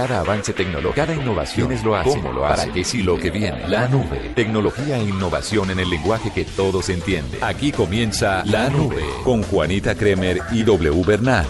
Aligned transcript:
Cada 0.00 0.20
avance 0.20 0.54
tecnológico, 0.54 0.94
cada 0.94 1.14
innovación 1.14 1.72
es 1.72 1.84
lo 1.84 1.94
hace, 1.94 2.08
cómo 2.08 2.32
lo 2.32 2.46
hace, 2.46 2.62
para 2.62 2.72
que 2.72 2.84
si 2.84 3.02
lo 3.02 3.18
que 3.18 3.30
viene, 3.30 3.68
la 3.68 3.86
nube, 3.86 4.32
tecnología 4.34 4.96
e 4.96 5.02
innovación 5.02 5.70
en 5.70 5.78
el 5.78 5.90
lenguaje 5.90 6.30
que 6.30 6.46
todos 6.46 6.88
entienden. 6.88 7.38
Aquí 7.44 7.70
comienza 7.70 8.42
La 8.46 8.70
Nube 8.70 9.04
con 9.24 9.42
Juanita 9.42 9.94
Kremer 9.94 10.40
y 10.52 10.62
W 10.62 11.04
Bernal. 11.04 11.44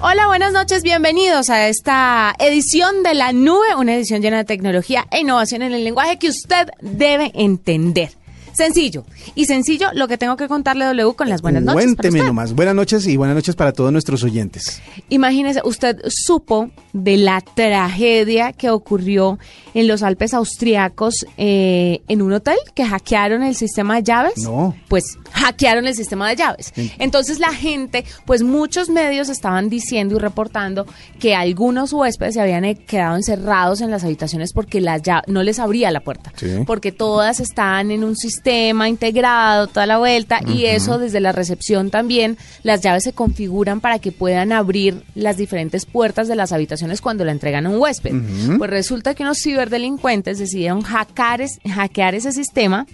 Hola, 0.00 0.26
buenas 0.26 0.52
noches, 0.52 0.82
bienvenidos 0.82 1.50
a 1.50 1.68
esta 1.68 2.34
edición 2.40 3.04
de 3.04 3.14
La 3.14 3.32
Nube, 3.32 3.76
una 3.76 3.94
edición 3.94 4.20
llena 4.20 4.38
de 4.38 4.44
tecnología 4.44 5.06
e 5.12 5.20
innovación 5.20 5.62
en 5.62 5.74
el 5.74 5.84
lenguaje 5.84 6.18
que 6.18 6.28
usted 6.28 6.66
debe 6.80 7.30
entender. 7.36 8.10
Sencillo. 8.58 9.04
Y 9.36 9.44
sencillo 9.44 9.86
lo 9.94 10.08
que 10.08 10.18
tengo 10.18 10.36
que 10.36 10.48
contarle 10.48 10.84
W 10.86 11.14
con 11.14 11.28
las 11.28 11.42
buenas 11.42 11.62
noches. 11.62 11.94
Cuénteme 11.94 12.24
nomás. 12.24 12.54
Buenas 12.54 12.74
noches 12.74 13.06
y 13.06 13.16
buenas 13.16 13.36
noches 13.36 13.54
para 13.54 13.72
todos 13.72 13.92
nuestros 13.92 14.24
oyentes. 14.24 14.82
Imagínese, 15.10 15.60
usted 15.64 16.00
supo 16.08 16.68
de 16.92 17.18
la 17.18 17.40
tragedia 17.40 18.52
que 18.52 18.70
ocurrió 18.70 19.38
en 19.74 19.86
los 19.86 20.02
Alpes 20.02 20.34
austriacos 20.34 21.24
eh, 21.36 22.00
en 22.08 22.20
un 22.20 22.32
hotel 22.32 22.56
que 22.74 22.84
hackearon 22.84 23.44
el 23.44 23.54
sistema 23.54 23.94
de 23.94 24.02
llaves. 24.02 24.38
No. 24.38 24.74
Pues 24.88 25.04
hackearon 25.30 25.86
el 25.86 25.94
sistema 25.94 26.28
de 26.28 26.34
llaves. 26.34 26.72
Entonces 26.98 27.38
la 27.38 27.52
gente, 27.52 28.04
pues 28.26 28.42
muchos 28.42 28.88
medios 28.88 29.28
estaban 29.28 29.68
diciendo 29.68 30.16
y 30.16 30.18
reportando 30.18 30.84
que 31.20 31.36
algunos 31.36 31.92
huéspedes 31.92 32.34
se 32.34 32.40
habían 32.40 32.74
quedado 32.74 33.14
encerrados 33.14 33.82
en 33.82 33.92
las 33.92 34.02
habitaciones 34.02 34.52
porque 34.52 34.80
la 34.80 35.00
no 35.28 35.44
les 35.44 35.60
abría 35.60 35.92
la 35.92 36.00
puerta. 36.00 36.32
Porque 36.66 36.90
todas 36.90 37.38
estaban 37.38 37.92
en 37.92 38.02
un 38.02 38.16
sistema 38.16 38.47
sistema 38.48 38.88
integrado, 38.88 39.66
toda 39.66 39.84
la 39.84 39.98
vuelta, 39.98 40.40
y 40.46 40.64
eso 40.64 40.98
desde 40.98 41.20
la 41.20 41.32
recepción 41.32 41.90
también, 41.90 42.38
las 42.62 42.80
llaves 42.80 43.04
se 43.04 43.12
configuran 43.12 43.82
para 43.82 43.98
que 43.98 44.10
puedan 44.10 44.52
abrir 44.52 45.04
las 45.14 45.36
diferentes 45.36 45.84
puertas 45.84 46.28
de 46.28 46.36
las 46.36 46.52
habitaciones 46.52 47.02
cuando 47.02 47.26
la 47.26 47.32
entregan 47.32 47.66
a 47.66 47.68
un 47.68 47.76
huésped. 47.76 48.14
Pues 48.56 48.70
resulta 48.70 49.14
que 49.14 49.22
unos 49.22 49.42
ciberdelincuentes 49.42 50.38
decidieron 50.38 50.80
hackear, 50.80 51.44
hackear 51.68 52.14
ese 52.14 52.32
sistema 52.32 52.86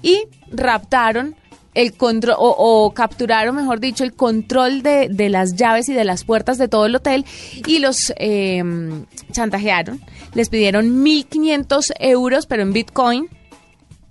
y 0.00 0.24
raptaron 0.50 1.36
el 1.74 1.92
control 1.92 2.36
o, 2.38 2.92
capturaron, 2.94 3.54
mejor 3.54 3.80
dicho, 3.80 4.04
el 4.04 4.14
control 4.14 4.82
de, 4.82 5.08
de, 5.10 5.28
las 5.28 5.56
llaves 5.56 5.90
y 5.90 5.92
de 5.92 6.04
las 6.04 6.24
puertas 6.24 6.56
de 6.56 6.68
todo 6.68 6.86
el 6.86 6.94
hotel 6.94 7.26
y 7.66 7.80
los 7.80 8.14
em, 8.16 9.04
chantajearon. 9.30 10.00
Les 10.32 10.48
pidieron 10.48 11.04
1.500 11.04 11.92
euros, 11.98 12.46
pero 12.46 12.62
en 12.62 12.72
Bitcoin 12.72 13.28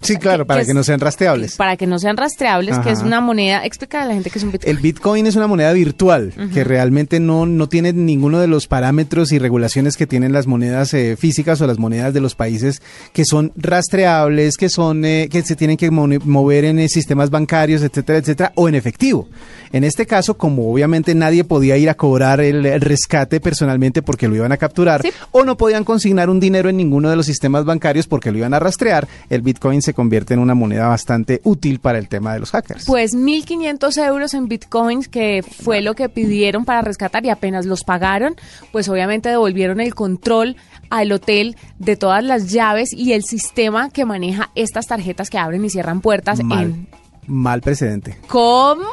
Sí, 0.01 0.17
claro, 0.17 0.45
para 0.45 0.65
que, 0.65 0.73
no 0.73 0.83
sean 0.83 0.99
rastreables. 0.99 1.55
Para 1.55 1.77
que 1.77 1.85
no 1.85 1.99
sean 1.99 2.17
rastreables, 2.17 2.79
que 2.79 2.91
es 2.91 3.01
una 3.01 3.21
moneda. 3.21 3.65
Explica 3.65 4.01
a 4.01 4.05
la 4.05 4.13
gente 4.13 4.29
que 4.29 4.39
es 4.39 4.43
un 4.43 4.51
Bitcoin. 4.51 4.75
El 4.75 4.81
Bitcoin 4.81 5.27
es 5.27 5.35
una 5.35 5.47
moneda 5.47 5.71
virtual 5.73 6.33
que 6.53 6.63
realmente 6.63 7.19
no, 7.19 7.45
no 7.45 7.69
tiene 7.69 7.93
ninguno 7.93 8.39
de 8.39 8.47
los 8.47 8.67
parámetros 8.67 9.31
y 9.31 9.39
regulaciones 9.39 9.97
que 9.97 10.07
tienen 10.07 10.33
las 10.33 10.47
monedas 10.47 10.93
eh, 10.93 11.15
físicas 11.17 11.61
o 11.61 11.67
las 11.67 11.77
monedas 11.77 12.13
de 12.13 12.21
los 12.21 12.35
países 12.35 12.81
que 13.13 13.25
son 13.25 13.51
rastreables, 13.55 14.57
que 14.57 14.69
son 14.69 15.05
eh, 15.05 15.29
que 15.31 15.41
se 15.43 15.55
tienen 15.55 15.77
que 15.77 15.91
mover 15.91 16.65
en 16.65 16.79
eh, 16.79 16.89
sistemas 16.89 17.29
bancarios, 17.29 17.81
etcétera, 17.81 18.19
etcétera, 18.19 18.51
o 18.55 18.67
en 18.67 18.75
efectivo. 18.75 19.27
En 19.71 19.83
este 19.83 20.05
caso, 20.05 20.37
como 20.37 20.71
obviamente 20.71 21.15
nadie 21.15 21.43
podía 21.43 21.77
ir 21.77 21.89
a 21.89 21.93
cobrar 21.93 22.41
el, 22.41 22.81
rescate 22.81 23.39
personalmente 23.39 24.01
porque 24.01 24.27
lo 24.27 24.35
iban 24.35 24.51
a 24.51 24.57
capturar, 24.57 25.01
o 25.31 25.45
no 25.45 25.57
podían 25.57 25.83
consignar 25.83 26.29
un 26.29 26.39
dinero 26.39 26.69
en 26.69 26.77
ninguno 26.77 27.09
de 27.09 27.15
los 27.15 27.25
sistemas 27.25 27.65
bancarios 27.65 28.07
porque 28.07 28.31
lo 28.31 28.39
iban 28.39 28.53
a 28.53 28.59
rastrear, 28.59 29.07
el 29.29 29.41
Bitcoin 29.41 29.81
se 29.81 29.90
convierte 29.93 30.33
en 30.33 30.39
una 30.39 30.53
moneda 30.53 30.87
bastante 30.87 31.41
útil 31.43 31.79
para 31.79 31.97
el 31.97 32.07
tema 32.07 32.33
de 32.33 32.39
los 32.39 32.51
hackers. 32.51 32.85
Pues 32.85 33.15
1.500 33.15 34.05
euros 34.05 34.33
en 34.33 34.47
bitcoins, 34.47 35.07
que 35.07 35.43
fue 35.43 35.81
lo 35.81 35.95
que 35.95 36.09
pidieron 36.09 36.65
para 36.65 36.81
rescatar 36.81 37.25
y 37.25 37.29
apenas 37.29 37.65
los 37.65 37.83
pagaron, 37.83 38.35
pues 38.71 38.89
obviamente 38.89 39.29
devolvieron 39.29 39.79
el 39.79 39.95
control 39.95 40.55
al 40.89 41.11
hotel 41.11 41.55
de 41.79 41.95
todas 41.95 42.23
las 42.23 42.51
llaves 42.51 42.93
y 42.93 43.13
el 43.13 43.23
sistema 43.23 43.89
que 43.89 44.05
maneja 44.05 44.51
estas 44.55 44.87
tarjetas 44.87 45.29
que 45.29 45.37
abren 45.37 45.63
y 45.63 45.69
cierran 45.69 46.01
puertas 46.01 46.43
mal, 46.43 46.65
en... 46.65 46.87
Mal 47.27 47.61
precedente. 47.61 48.17
¿Cómo? 48.27 48.83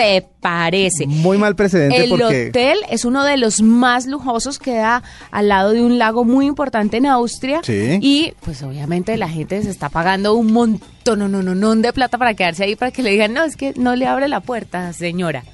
Te 0.00 0.26
parece? 0.40 1.06
Muy 1.06 1.36
mal 1.36 1.54
precedente 1.54 2.04
el 2.04 2.22
hotel 2.22 2.78
es 2.88 3.04
uno 3.04 3.22
de 3.22 3.36
los 3.36 3.60
más 3.60 4.06
lujosos, 4.06 4.58
queda 4.58 5.02
al 5.30 5.48
lado 5.48 5.72
de 5.72 5.82
un 5.82 5.98
lago 5.98 6.24
muy 6.24 6.46
importante 6.46 6.96
en 6.96 7.04
Austria. 7.04 7.60
Y 7.68 8.32
pues 8.40 8.62
obviamente 8.62 9.16
la 9.18 9.28
gente 9.28 9.62
se 9.62 9.68
está 9.68 9.90
pagando 9.90 10.34
un 10.34 10.52
montón, 10.52 11.18
no, 11.18 11.28
no, 11.28 11.42
no, 11.42 11.76
de 11.76 11.92
plata 11.92 12.16
para 12.16 12.32
quedarse 12.32 12.64
ahí 12.64 12.76
para 12.76 12.92
que 12.92 13.02
le 13.02 13.10
digan, 13.10 13.34
no, 13.34 13.44
es 13.44 13.56
que 13.56 13.74
no 13.76 13.94
le 13.94 14.06
abre 14.06 14.28
la 14.28 14.40
puerta, 14.40 14.90
señora. 14.94 15.44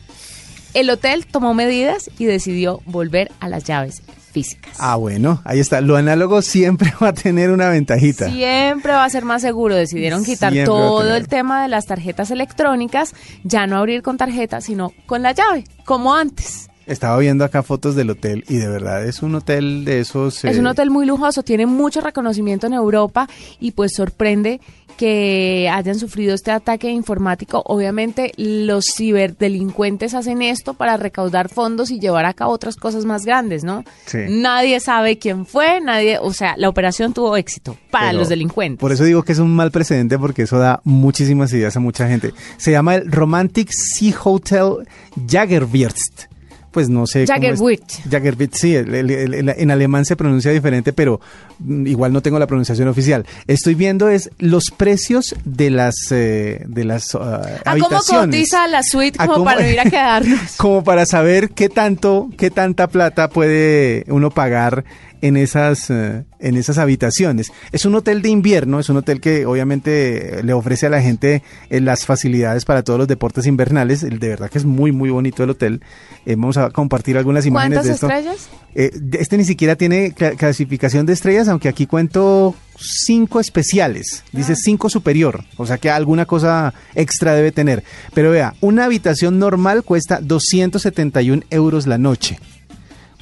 El 0.75 0.91
hotel 0.91 1.27
tomó 1.27 1.53
medidas 1.53 2.09
y 2.17 2.27
decidió 2.27 2.81
volver 2.87 3.33
a 3.41 3.49
las 3.49 3.65
llaves 3.65 4.03
físicas. 4.37 4.77
Ah, 4.79 4.97
bueno, 4.97 5.41
ahí 5.47 5.61
está. 5.61 5.81
Lo 5.81 5.97
análogo 5.97 6.43
siempre 6.43 6.93
va 7.03 7.09
a 7.09 7.13
tener 7.15 7.51
una 7.51 7.71
ventajita. 7.71 8.31
Siempre 8.31 8.93
va 8.93 9.03
a 9.03 9.09
ser 9.09 9.25
más 9.25 9.41
seguro. 9.41 9.75
Decidieron 9.75 10.27
quitar 10.27 10.53
todo 10.67 11.17
el 11.17 11.27
tema 11.27 11.63
de 11.63 11.69
las 11.69 11.87
tarjetas 11.87 12.31
electrónicas, 12.31 13.15
ya 13.45 13.67
no 13.67 13.79
abrir 13.79 14.03
con 14.03 14.19
tarjeta, 14.19 14.61
sino 14.61 14.93
con 15.07 15.23
la 15.23 15.33
llave, 15.33 15.65
como 15.87 16.15
antes. 16.15 16.69
Estaba 16.87 17.19
viendo 17.19 17.45
acá 17.45 17.65
fotos 17.65 17.97
del 17.97 18.11
hotel 18.11 18.45
y 18.49 18.57
de 18.57 18.69
verdad 18.69 19.05
es 19.05 19.23
un 19.23 19.35
hotel 19.35 19.85
de 19.85 20.01
esos... 20.01 20.45
Es 20.45 20.57
un 20.57 20.67
eh, 20.67 20.71
hotel 20.71 20.91
muy 20.91 21.05
lujoso, 21.05 21.43
tiene 21.43 21.67
mucho 21.67 22.01
reconocimiento 22.01 22.69
en 22.69 22.75
Europa 22.75 23.29
y 23.59 23.73
pues 23.73 23.93
sorprende 23.95 24.61
que 24.97 25.69
hayan 25.71 25.99
sufrido 25.99 26.33
este 26.33 26.53
ataque 26.53 26.91
informático. 26.91 27.63
Obviamente 27.67 28.33
los 28.37 28.87
ciberdelincuentes 28.87 30.15
hacen 30.15 30.43
esto 30.43 30.75
para 30.75 30.97
recaudar 30.97 31.49
fondos 31.49 31.91
y 31.91 31.99
llevar 31.99 32.25
a 32.25 32.35
cabo 32.35 32.53
otras 32.53 32.77
cosas 32.77 33.05
más 33.05 33.25
grandes, 33.25 33.65
¿no? 33.65 33.85
Sí. 34.07 34.19
Nadie 34.29 34.79
sabe 34.79 35.19
quién 35.19 35.45
fue, 35.45 35.81
nadie, 35.81 36.19
o 36.21 36.33
sea, 36.33 36.55
la 36.57 36.69
operación 36.69 37.13
tuvo 37.13 37.37
éxito 37.37 37.77
para 37.91 38.13
los 38.13 38.29
delincuentes. 38.29 38.81
Por 38.81 38.93
eso 38.93 39.05
digo 39.05 39.23
que 39.25 39.33
es 39.33 39.39
un 39.39 39.55
mal 39.55 39.71
precedente 39.73 40.19
porque 40.19 40.43
eso 40.43 40.59
da 40.59 40.81
muchísimas 40.85 41.53
ideas 41.53 41.77
a 41.77 41.81
mucha 41.81 42.09
gente. 42.09 42.33
Se 42.57 42.71
llama 42.71 42.95
el 42.95 43.11
Romantic 43.11 43.71
Sea 43.73 44.15
Hotel 44.25 44.87
Jagerbirst 45.29 46.36
pues 46.77 46.91
no 46.91 47.07
sé. 47.07 47.27
Jagerwitz. 47.27 48.03
Jagerwitz, 48.11 48.59
sí, 48.59 48.77
en 48.77 49.71
alemán 49.71 50.05
se 50.05 50.15
pronuncia 50.15 50.51
diferente, 50.51 50.93
pero 50.93 51.23
mm, 51.59 51.87
igual 51.87 52.13
no 52.13 52.21
tengo 52.21 52.39
la 52.39 52.47
pronunciación 52.47 52.87
oficial. 52.89 53.25
Estoy 53.47 53.75
viendo 53.75 54.11
es 54.11 54.29
los 54.39 54.65
precios 54.77 55.35
de 55.47 55.71
las 55.71 55.95
eh, 56.11 56.67
de 56.69 56.85
las 56.85 57.15
uh, 57.15 57.21
¿A 57.65 57.79
cómo 57.79 57.99
cotiza 58.07 58.67
la 58.69 58.83
suite 58.83 59.17
como 59.17 59.43
para 59.43 59.67
ir 59.67 59.81
a 59.81 59.85
quedarnos? 59.91 60.57
como 60.59 60.85
para 60.85 61.07
saber 61.07 61.49
qué 61.53 61.71
tanto, 61.71 62.29
qué 62.37 62.51
tanta 62.51 62.89
plata 62.89 63.31
puede 63.31 64.05
uno 64.09 64.29
pagar 64.31 64.85
en 65.21 65.37
esas, 65.37 65.91
eh, 65.91 66.25
en 66.39 66.57
esas 66.57 66.79
habitaciones. 66.79 67.53
Es 67.73 67.85
un 67.85 67.95
hotel 67.95 68.23
de 68.23 68.29
invierno, 68.29 68.81
es 68.81 68.89
un 68.89 68.99
hotel 68.99 69.21
que 69.21 69.47
obviamente 69.47 70.43
le 70.43 70.53
ofrece 70.53 70.87
a 70.87 70.91
la 70.91 71.01
gente 71.01 71.43
eh, 71.71 71.81
las 71.81 72.05
facilidades 72.05 72.65
para 72.65 72.83
todos 72.83 72.99
los 72.99 73.09
deportes 73.09 73.47
invernales. 73.47 74.03
De 74.03 74.29
verdad 74.29 74.51
que 74.51 74.59
es 74.59 74.65
muy, 74.65 74.93
muy 74.93 75.11
bonito 75.11 75.43
el 75.45 75.51
hotel. 75.51 75.81
Eh, 76.25 76.37
vamos 76.37 76.57
a 76.57 76.71
compartir 76.71 77.17
algunas 77.17 77.47
imágenes 77.47 77.85
de 77.85 77.93
esto. 77.93 78.07
estrellas? 78.07 78.49
este 78.75 79.39
ni 79.39 79.45
siquiera 79.45 79.75
tiene 79.75 80.13
clasificación 80.13 81.07
de 81.07 81.15
estrellas, 81.15 81.49
aunque 81.49 81.69
aquí 81.69 81.87
cuento 81.87 82.55
cinco 82.79 83.41
especiales. 83.41 84.23
Dice 84.33 84.53
ah. 84.53 84.57
cinco 84.57 84.91
superior, 84.91 85.45
o 85.57 85.65
sea 85.65 85.79
que 85.79 85.89
alguna 85.89 86.27
cosa 86.27 86.75
extra 86.95 87.35
debe 87.35 87.53
tener. 87.53 87.85
Pero 88.13 88.31
vea, 88.31 88.55
una 88.61 88.85
habitación 88.85 89.39
normal 89.39 89.83
cuesta 89.83 90.21
271 90.21 91.43
euros 91.49 91.87
la 91.87 91.97
noche. 91.97 92.39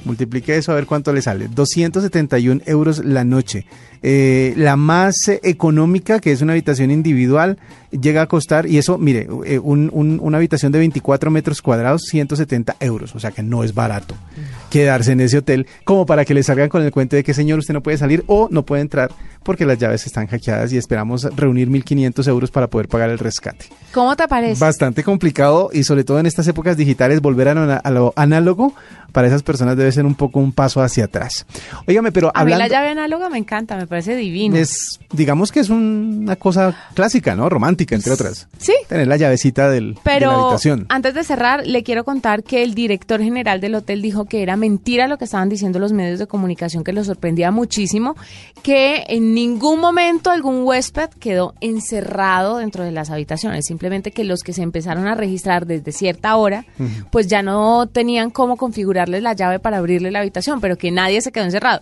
Multiplique 0.05 0.55
eso 0.55 0.71
a 0.71 0.75
ver 0.75 0.85
cuánto 0.85 1.11
le 1.11 1.21
sale. 1.21 1.47
271 1.47 2.61
euros 2.65 3.03
la 3.03 3.23
noche. 3.23 3.65
Eh, 4.01 4.53
la 4.55 4.75
más 4.75 5.15
económica, 5.43 6.19
que 6.19 6.31
es 6.31 6.41
una 6.41 6.53
habitación 6.53 6.91
individual, 6.91 7.57
llega 7.89 8.21
a 8.21 8.27
costar, 8.27 8.67
y 8.67 8.77
eso, 8.77 8.97
mire, 8.97 9.27
eh, 9.45 9.59
una 9.59 10.37
habitación 10.37 10.71
de 10.71 10.79
24 10.79 11.31
metros 11.31 11.61
cuadrados, 11.61 12.03
170 12.03 12.75
euros. 12.79 13.15
O 13.15 13.19
sea 13.19 13.31
que 13.31 13.43
no 13.43 13.63
es 13.63 13.73
barato 13.73 14.15
quedarse 14.75 15.13
en 15.13 15.21
ese 15.21 15.37
hotel 15.37 15.67
como 15.85 16.05
para 16.05 16.25
que 16.25 16.33
le 16.33 16.43
salgan 16.43 16.67
con 16.67 16.83
el 16.83 16.91
cuento 16.91 17.15
de 17.15 17.23
que 17.23 17.33
señor 17.33 17.59
usted 17.59 17.73
no 17.73 17.81
puede 17.81 17.97
salir 17.97 18.25
o 18.27 18.49
no 18.51 18.65
puede 18.65 18.81
entrar 18.81 19.09
porque 19.41 19.65
las 19.65 19.77
llaves 19.77 20.05
están 20.05 20.27
hackeadas 20.27 20.73
y 20.73 20.77
esperamos 20.77 21.23
reunir 21.35 21.69
1.500 21.69 22.27
euros 22.27 22.51
para 22.51 22.67
poder 22.67 22.89
pagar 22.89 23.09
el 23.09 23.19
rescate. 23.19 23.67
¿Cómo 23.93 24.17
te 24.17 24.27
parece? 24.27 24.59
Bastante 24.59 25.03
complicado 25.03 25.69
y 25.71 25.83
sobre 25.83 26.03
todo 26.03 26.19
en 26.19 26.25
estas 26.25 26.47
épocas 26.47 26.75
digitales 26.75 27.21
volver 27.21 27.47
a, 27.47 27.91
lo 27.91 28.11
análogo 28.17 28.73
para 29.13 29.27
esas 29.27 29.43
personas 29.43 29.77
debe 29.77 29.93
ser 29.93 30.05
un 30.05 30.15
poco 30.15 30.39
un 30.39 30.51
paso 30.51 30.81
hacia 30.81 31.05
atrás. 31.05 31.45
Óigame, 31.87 32.11
pero 32.11 32.27
a 32.29 32.41
hablando... 32.41 32.65
mí 32.65 32.69
la 32.69 32.75
llave 32.75 32.89
análoga 32.89 33.29
me 33.29 33.37
encanta, 33.37 33.77
me 33.77 33.87
parece 33.87 34.15
divino. 34.17 34.57
Es, 34.57 34.99
digamos 35.13 35.53
que 35.53 35.61
es 35.61 35.69
una 35.69 36.35
cosa 36.35 36.75
clásica, 36.95 37.33
¿no? 37.33 37.47
Romántica, 37.47 37.95
entre 37.95 38.11
otras. 38.11 38.49
Sí. 38.57 38.73
Tener 38.89 39.07
la 39.07 39.15
llavecita 39.15 39.69
del, 39.69 39.97
pero, 40.03 40.31
de 40.31 40.35
la 40.35 40.43
habitación. 40.43 40.85
antes 40.89 41.13
de 41.13 41.23
cerrar, 41.23 41.65
le 41.65 41.83
quiero 41.83 42.03
contar 42.03 42.43
que 42.43 42.61
el 42.61 42.75
director 42.75 43.21
general 43.21 43.61
del 43.61 43.75
hotel 43.75 44.01
dijo 44.01 44.25
que 44.25 44.43
era 44.43 44.57
mentira 44.65 45.07
lo 45.07 45.17
que 45.17 45.25
estaban 45.25 45.49
diciendo 45.49 45.79
los 45.79 45.93
medios 45.93 46.19
de 46.19 46.27
comunicación, 46.27 46.83
que 46.83 46.93
lo 46.93 47.03
sorprendía 47.03 47.51
muchísimo, 47.51 48.15
que 48.61 49.05
en 49.07 49.33
ningún 49.33 49.79
momento 49.79 50.29
algún 50.29 50.63
huésped 50.63 51.09
quedó 51.19 51.53
encerrado 51.61 52.57
dentro 52.57 52.83
de 52.83 52.91
las 52.91 53.09
habitaciones, 53.09 53.65
simplemente 53.65 54.11
que 54.11 54.23
los 54.23 54.41
que 54.41 54.53
se 54.53 54.61
empezaron 54.61 55.07
a 55.07 55.15
registrar 55.15 55.65
desde 55.65 55.91
cierta 55.91 56.35
hora, 56.35 56.65
pues 57.11 57.27
ya 57.27 57.41
no 57.41 57.87
tenían 57.87 58.29
cómo 58.29 58.57
configurarles 58.57 59.23
la 59.23 59.33
llave 59.33 59.59
para 59.59 59.77
abrir 59.77 59.85
abrirle 59.85 60.11
la 60.11 60.19
habitación, 60.19 60.59
pero 60.59 60.77
que 60.77 60.91
nadie 60.91 61.21
se 61.21 61.31
quedó 61.31 61.45
encerrado. 61.45 61.79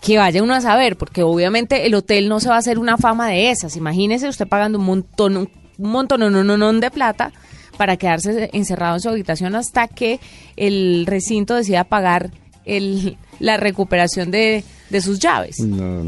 Que 0.00 0.18
vaya 0.18 0.42
uno 0.42 0.54
a 0.54 0.60
saber, 0.60 0.96
porque 0.96 1.22
obviamente 1.22 1.86
el 1.86 1.94
hotel 1.94 2.28
no 2.28 2.40
se 2.40 2.48
va 2.48 2.56
a 2.56 2.58
hacer 2.58 2.78
una 2.78 2.96
fama 2.96 3.28
de 3.28 3.50
esas. 3.50 3.76
Imagínese 3.76 4.28
usted 4.28 4.48
pagando 4.48 4.78
un 4.78 4.84
montón, 4.84 5.36
un 5.36 5.90
montón, 5.90 6.20
no, 6.20 6.42
no, 6.42 6.72
de 6.72 6.90
plata 6.90 7.32
para 7.76 7.96
quedarse 7.96 8.50
encerrado 8.52 8.96
en 8.96 9.00
su 9.00 9.08
habitación 9.08 9.54
hasta 9.54 9.88
que 9.88 10.20
el 10.56 11.04
recinto 11.06 11.54
decida 11.54 11.84
pagar 11.84 12.30
el, 12.64 13.16
la 13.40 13.56
recuperación 13.56 14.30
de, 14.30 14.64
sus 15.00 15.18
llaves. 15.18 15.56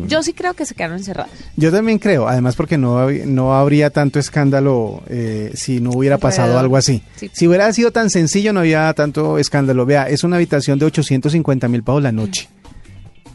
Yo 0.07 0.23
sí 0.23 0.35
creo 0.35 0.53
que 0.55 0.67
se 0.67 0.75
quedaron 0.75 0.99
encerrados. 0.99 1.33
Yo 1.57 1.73
también 1.73 1.99
creo, 1.99 2.29
además 2.29 2.55
porque 2.55 2.77
no, 2.77 3.11
no 3.11 3.55
habría 3.55 3.89
tanto 3.91 4.19
escándalo 4.19 5.03
eh, 5.09 5.53
si 5.55 5.81
no 5.81 5.91
hubiera 5.91 6.19
pasado 6.19 6.59
algo 6.59 6.77
así. 6.77 7.03
Si 7.33 7.49
hubiera 7.49 7.73
sido 7.73 7.93
tan 7.93 8.11
sencillo 8.11 8.53
no 8.53 8.61
había 8.61 8.93
tanto 8.93 9.39
escándalo. 9.39 9.87
Vea, 9.87 10.09
es 10.09 10.23
una 10.23 10.37
habitación 10.37 10.79
de 10.79 10.85
850 10.87 11.67
mil 11.69 11.83
pavos 11.83 12.03
la 12.03 12.13
noche 12.13 12.49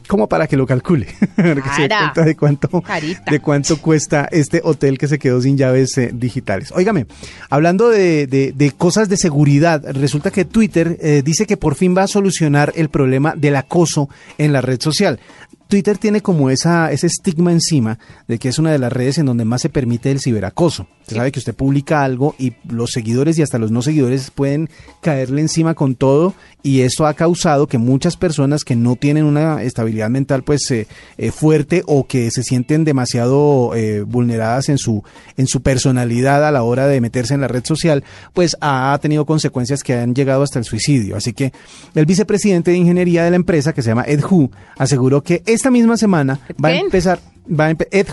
como 0.10 0.28
para 0.28 0.48
que 0.48 0.58
lo 0.58 0.66
calcule, 0.66 1.06
que 1.36 1.62
se 1.76 1.84
dé 1.84 1.90
cuenta 1.90 2.26
de 2.26 2.36
cuánto, 2.36 2.84
de 3.30 3.40
cuánto 3.40 3.78
cuesta 3.78 4.28
este 4.32 4.60
hotel 4.64 4.98
que 4.98 5.08
se 5.08 5.20
quedó 5.20 5.40
sin 5.40 5.56
llaves 5.56 5.96
eh, 6.00 6.10
digitales. 6.12 6.72
Óigame, 6.72 7.06
hablando 7.52 7.90
de, 7.90 8.26
de, 8.26 8.72
cosas 8.72 9.08
de 9.08 9.18
seguridad, 9.18 9.84
resulta 9.94 10.32
que 10.32 10.46
Twitter 10.46 10.98
eh, 11.00 11.22
dice 11.24 11.46
que 11.46 11.58
por 11.58 11.76
fin 11.76 11.96
va 11.96 12.04
a 12.04 12.08
solucionar 12.08 12.74
el 12.76 12.90
problema 12.90 13.36
del 13.38 13.56
acoso 13.56 14.10
en 14.40 14.52
la 14.52 14.62
red 14.62 14.82
social. 14.82 15.20
Twitter 15.70 16.00
tiene 16.00 16.22
como 16.22 16.50
esa, 16.50 16.92
ese 16.92 17.06
estigma 17.06 17.52
encima 17.52 18.00
de 18.28 18.40
que 18.40 18.50
es 18.50 18.58
una 18.58 18.72
de 18.72 18.80
las 18.80 18.92
redes 18.92 19.20
en 19.20 19.28
donde 19.28 19.46
más 19.46 19.62
se 19.62 19.70
permite 19.70 20.10
el 20.10 20.20
ciberacoso. 20.20 20.88
Usted 21.02 21.16
sabe 21.16 21.32
que 21.32 21.38
usted 21.38 21.54
publica 21.54 22.04
algo 22.04 22.34
y 22.40 22.54
los 22.68 22.90
seguidores 22.90 23.38
y 23.38 23.44
hasta 23.44 23.60
los 23.60 23.70
no 23.70 23.84
seguidores 23.84 24.32
pueden 24.32 24.68
caerle 25.00 25.42
encima 25.42 25.76
con 25.76 25.94
todo 25.94 26.34
y 26.62 26.82
esto 26.82 27.06
ha 27.06 27.14
causado 27.14 27.68
que 27.68 27.78
muchas 27.78 28.18
personas 28.18 28.64
que 28.64 28.76
no 28.76 28.96
tienen 28.96 29.26
una 29.26 29.64
estabilidad 29.64 30.10
mental 30.10 30.44
pues 30.44 30.70
eh, 30.72 30.88
eh, 31.18 31.32
fuerte 31.32 31.84
o 31.86 32.06
que 32.06 32.32
se 32.32 32.44
sienten 32.44 32.84
demasiado 32.84 33.76
eh, 33.76 34.02
vulneradas 34.02 34.70
en 34.70 34.78
su 34.78 35.04
en 35.38 35.48
su 35.48 35.62
personalidad 35.62 36.46
a 36.46 36.52
la 36.52 36.64
hora 36.64 36.88
de 36.88 37.00
meterse 37.00 37.34
en 37.34 37.42
la 37.42 37.48
red 37.48 37.64
social 37.64 38.04
pues 38.34 38.58
ha 38.60 38.98
tenido 39.02 39.26
consecuencias 39.26 39.84
que 39.84 39.94
han 39.94 40.14
llegado 40.14 40.44
hasta 40.44 40.60
el 40.60 40.66
suicidio 40.66 41.16
así 41.16 41.34
que 41.34 41.54
el 41.96 42.06
vicepresidente 42.06 42.72
de 42.72 42.78
ingeniería 42.78 43.24
de 43.24 43.30
la 43.30 43.36
empresa 43.38 43.74
que 43.74 43.82
se 43.82 43.90
llama 43.90 44.04
Ed 44.08 44.24
Hu 44.30 44.52
aseguró 44.78 45.24
que 45.24 45.44
esta 45.60 45.72
misma 45.72 45.98
semana 45.98 46.40
va 46.58 46.70
a 46.70 46.76
empezar, 46.76 47.20
va 47.46 47.66
a 47.66 47.76
Ed 47.92 48.08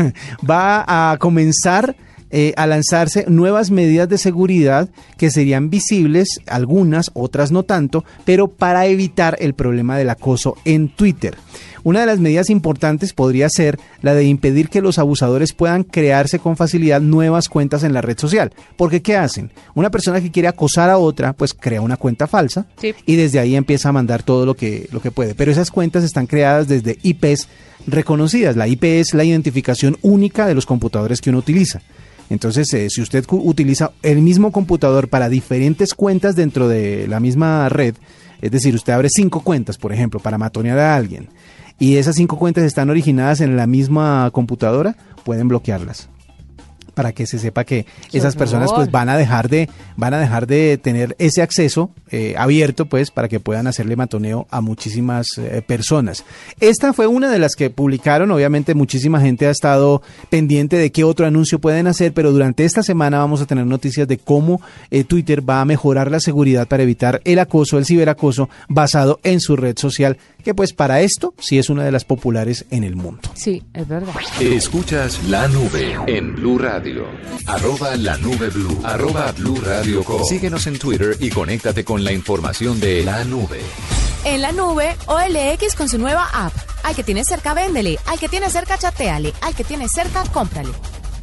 va 0.48 0.84
a 0.86 1.16
comenzar 1.18 1.96
eh, 2.34 2.54
a 2.56 2.66
lanzarse 2.66 3.26
nuevas 3.28 3.70
medidas 3.70 4.08
de 4.08 4.18
seguridad 4.18 4.88
que 5.18 5.30
serían 5.30 5.70
visibles, 5.70 6.40
algunas, 6.46 7.10
otras 7.12 7.52
no 7.52 7.62
tanto, 7.62 8.04
pero 8.24 8.48
para 8.48 8.86
evitar 8.86 9.36
el 9.38 9.52
problema 9.54 9.98
del 9.98 10.10
acoso 10.10 10.56
en 10.64 10.88
Twitter. 10.88 11.36
Una 11.84 12.00
de 12.00 12.06
las 12.06 12.20
medidas 12.20 12.48
importantes 12.48 13.12
podría 13.12 13.48
ser 13.48 13.78
la 14.02 14.14
de 14.14 14.24
impedir 14.24 14.68
que 14.68 14.80
los 14.80 14.98
abusadores 14.98 15.52
puedan 15.52 15.82
crearse 15.82 16.38
con 16.38 16.56
facilidad 16.56 17.00
nuevas 17.00 17.48
cuentas 17.48 17.82
en 17.82 17.92
la 17.92 18.00
red 18.00 18.18
social. 18.18 18.52
Porque 18.76 19.02
¿qué 19.02 19.16
hacen? 19.16 19.50
Una 19.74 19.90
persona 19.90 20.20
que 20.20 20.30
quiere 20.30 20.48
acosar 20.48 20.90
a 20.90 20.98
otra, 20.98 21.32
pues 21.32 21.54
crea 21.54 21.80
una 21.80 21.96
cuenta 21.96 22.26
falsa 22.26 22.66
y 23.04 23.16
desde 23.16 23.40
ahí 23.40 23.56
empieza 23.56 23.88
a 23.88 23.92
mandar 23.92 24.22
todo 24.22 24.46
lo 24.46 24.54
que, 24.54 24.88
lo 24.92 25.02
que 25.02 25.10
puede. 25.10 25.34
Pero 25.34 25.50
esas 25.50 25.70
cuentas 25.70 26.04
están 26.04 26.26
creadas 26.26 26.68
desde 26.68 26.98
IPs 27.02 27.48
reconocidas. 27.86 28.56
La 28.56 28.68
IP 28.68 28.84
es 28.84 29.12
la 29.12 29.24
identificación 29.24 29.98
única 30.02 30.46
de 30.46 30.54
los 30.54 30.66
computadores 30.66 31.20
que 31.20 31.30
uno 31.30 31.40
utiliza. 31.40 31.82
Entonces, 32.30 32.72
eh, 32.74 32.88
si 32.90 33.02
usted 33.02 33.24
utiliza 33.30 33.92
el 34.02 34.22
mismo 34.22 34.52
computador 34.52 35.08
para 35.08 35.28
diferentes 35.28 35.94
cuentas 35.94 36.34
dentro 36.36 36.68
de 36.68 37.06
la 37.08 37.20
misma 37.20 37.68
red, 37.68 37.94
es 38.40 38.50
decir, 38.50 38.74
usted 38.74 38.92
abre 38.92 39.08
cinco 39.10 39.40
cuentas, 39.40 39.78
por 39.78 39.92
ejemplo, 39.92 40.20
para 40.20 40.38
matonear 40.38 40.78
a 40.78 40.96
alguien, 40.96 41.28
y 41.78 41.96
esas 41.96 42.16
cinco 42.16 42.38
cuentas 42.38 42.64
están 42.64 42.90
originadas 42.90 43.40
en 43.40 43.56
la 43.56 43.66
misma 43.66 44.30
computadora, 44.32 44.96
pueden 45.24 45.48
bloquearlas 45.48 46.08
para 46.94 47.12
que 47.12 47.26
se 47.26 47.38
sepa 47.38 47.64
que 47.64 47.86
esas 48.12 48.36
personas 48.36 48.70
pues 48.72 48.90
van 48.90 49.08
a 49.08 49.16
dejar 49.16 49.48
de 49.48 49.68
van 49.96 50.14
a 50.14 50.18
dejar 50.18 50.46
de 50.46 50.78
tener 50.78 51.16
ese 51.18 51.42
acceso 51.42 51.90
eh, 52.10 52.34
abierto 52.36 52.86
pues 52.86 53.10
para 53.10 53.28
que 53.28 53.40
puedan 53.40 53.66
hacerle 53.66 53.96
matoneo 53.96 54.46
a 54.50 54.60
muchísimas 54.60 55.26
eh, 55.38 55.62
personas. 55.66 56.24
Esta 56.60 56.92
fue 56.92 57.06
una 57.06 57.30
de 57.30 57.38
las 57.38 57.56
que 57.56 57.70
publicaron. 57.70 58.30
Obviamente 58.30 58.74
muchísima 58.74 59.20
gente 59.20 59.46
ha 59.46 59.50
estado 59.50 60.02
pendiente 60.30 60.76
de 60.76 60.92
qué 60.92 61.04
otro 61.04 61.26
anuncio 61.26 61.58
pueden 61.58 61.86
hacer 61.86 62.12
pero 62.12 62.32
durante 62.32 62.64
esta 62.64 62.82
semana 62.82 63.18
vamos 63.18 63.40
a 63.40 63.46
tener 63.46 63.66
noticias 63.66 64.08
de 64.08 64.18
cómo 64.18 64.60
eh, 64.90 65.04
Twitter 65.04 65.48
va 65.48 65.60
a 65.60 65.64
mejorar 65.64 66.10
la 66.10 66.20
seguridad 66.20 66.66
para 66.68 66.82
evitar 66.82 67.20
el 67.24 67.38
acoso 67.38 67.78
el 67.78 67.86
ciberacoso 67.86 68.48
basado 68.68 69.20
en 69.22 69.40
su 69.40 69.56
red 69.56 69.78
social 69.78 70.18
que 70.42 70.54
pues 70.54 70.72
para 70.72 71.00
esto 71.00 71.34
sí 71.38 71.58
es 71.58 71.70
una 71.70 71.84
de 71.84 71.92
las 71.92 72.04
populares 72.04 72.66
en 72.70 72.84
el 72.84 72.96
mundo 72.96 73.22
sí 73.34 73.62
es 73.74 73.88
verdad 73.88 74.14
escuchas 74.40 75.22
la 75.28 75.48
nube 75.48 75.96
en 76.06 76.34
Blue 76.34 76.58
Radio 76.58 77.06
Arroba 77.46 77.96
la 77.96 78.16
nube 78.18 78.48
blue. 78.48 78.78
Arroba 78.84 79.32
blue 79.32 79.60
radio 79.60 80.02
Síguenos 80.28 80.66
en 80.66 80.78
Twitter 80.78 81.16
y 81.20 81.30
conéctate 81.30 81.84
con 81.84 82.04
la 82.04 82.12
información 82.12 82.80
de 82.80 83.04
la 83.04 83.24
nube. 83.24 83.60
En 84.24 84.40
la 84.40 84.52
nube, 84.52 84.94
OLX 85.06 85.74
con 85.74 85.88
su 85.88 85.98
nueva 85.98 86.28
app. 86.32 86.52
Al 86.84 86.94
que 86.94 87.02
tiene 87.02 87.24
cerca, 87.24 87.54
véndele. 87.54 87.98
Al 88.06 88.18
que 88.18 88.28
tiene 88.28 88.50
cerca, 88.50 88.78
chateale. 88.78 89.32
Al 89.40 89.54
que 89.54 89.64
tiene 89.64 89.88
cerca, 89.88 90.24
cómprale. 90.32 90.70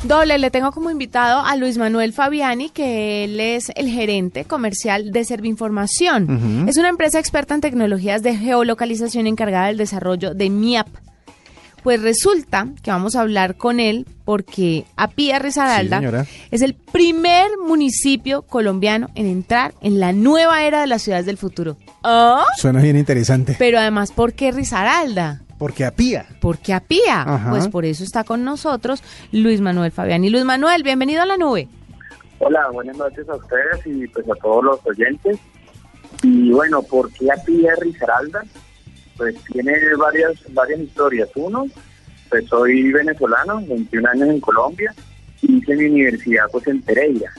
Doble, 0.04 0.38
le 0.38 0.50
tengo 0.50 0.72
como 0.72 0.90
invitado 0.90 1.42
a 1.46 1.56
Luis 1.57 1.78
Manuel 1.78 2.13
Fabiani, 2.13 2.69
que 2.69 3.25
él 3.25 3.40
es 3.40 3.72
el 3.75 3.90
gerente 3.90 4.46
comercial 4.46 5.12
de 5.12 5.25
Servinformación. 5.25 6.68
Es 6.69 6.78
una 6.78 6.90
empresa 6.90 7.19
experta 7.19 7.54
en 7.54 7.62
tecnologías 7.62 8.24
de 8.24 8.36
geolocalización 8.36 9.28
encargada 9.28 9.68
del 9.68 9.78
desarrollo 9.78 10.34
de 10.34 10.50
MIAP, 10.50 10.88
pues 11.84 12.01
resulta 12.01 12.68
que 12.81 12.92
vamos 12.92 13.16
a 13.16 13.22
hablar 13.22 13.56
con 13.56 13.80
él 13.80 14.06
porque 14.25 14.86
Apía 14.96 15.40
Risaralda 15.40 16.25
es 16.52 16.62
el 16.62 16.74
primer 16.74 17.48
municipio 17.66 18.44
colombiano 18.44 19.10
en 19.16 19.25
entrar 19.25 19.74
en 19.81 20.00
la 20.00 20.13
nueva 20.13 20.63
era 20.63 20.81
de 20.81 20.88
las 20.88 21.02
ciudades 21.02 21.25
del 21.25 21.38
futuro. 21.38 21.78
¿Oh? 22.04 22.44
Suena 22.57 22.81
bien 22.81 22.98
interesante. 22.98 23.56
Pero 23.57 23.80
además, 23.80 24.12
¿por 24.12 24.34
qué 24.34 24.52
Risaralda? 24.52 25.42
Porque 25.59 25.85
Apía. 25.85 26.25
Porque 26.41 26.73
Apía. 26.73 27.45
Pues 27.51 27.67
por 27.67 27.85
eso 27.85 28.03
está 28.03 28.23
con 28.23 28.44
nosotros 28.44 29.03
Luis 29.31 29.61
Manuel 29.61 29.91
Fabián. 29.91 30.23
Y 30.23 30.31
Luis 30.31 30.45
Manuel, 30.45 30.81
bienvenido 30.81 31.21
a 31.21 31.27
la 31.27 31.38
nube. 31.38 31.67
Hola, 32.39 32.69
buenas 32.71 32.97
noches 32.97 33.29
a 33.29 33.35
ustedes 33.35 33.85
y 33.85 34.07
pues 34.07 34.25
a 34.27 34.35
todos 34.41 34.63
los 34.63 34.79
oyentes. 34.88 35.38
Y 36.23 36.51
bueno, 36.51 36.81
¿por 36.81 37.11
qué 37.11 37.31
Apía 37.31 37.75
Risaralda? 37.79 38.44
pues 39.19 39.35
tiene 39.51 39.73
varias 39.97 40.41
varias 40.53 40.79
historias. 40.79 41.30
Uno, 41.35 41.68
pues 42.30 42.45
soy 42.47 42.92
venezolano, 42.94 43.61
21 43.68 44.09
años 44.09 44.30
en 44.30 44.39
Colombia, 44.39 44.95
y 45.42 45.57
hice 45.57 45.75
mi 45.75 45.85
universidad 45.85 46.45
pues 46.51 46.66
en 46.68 46.81
Pereira. 46.81 47.30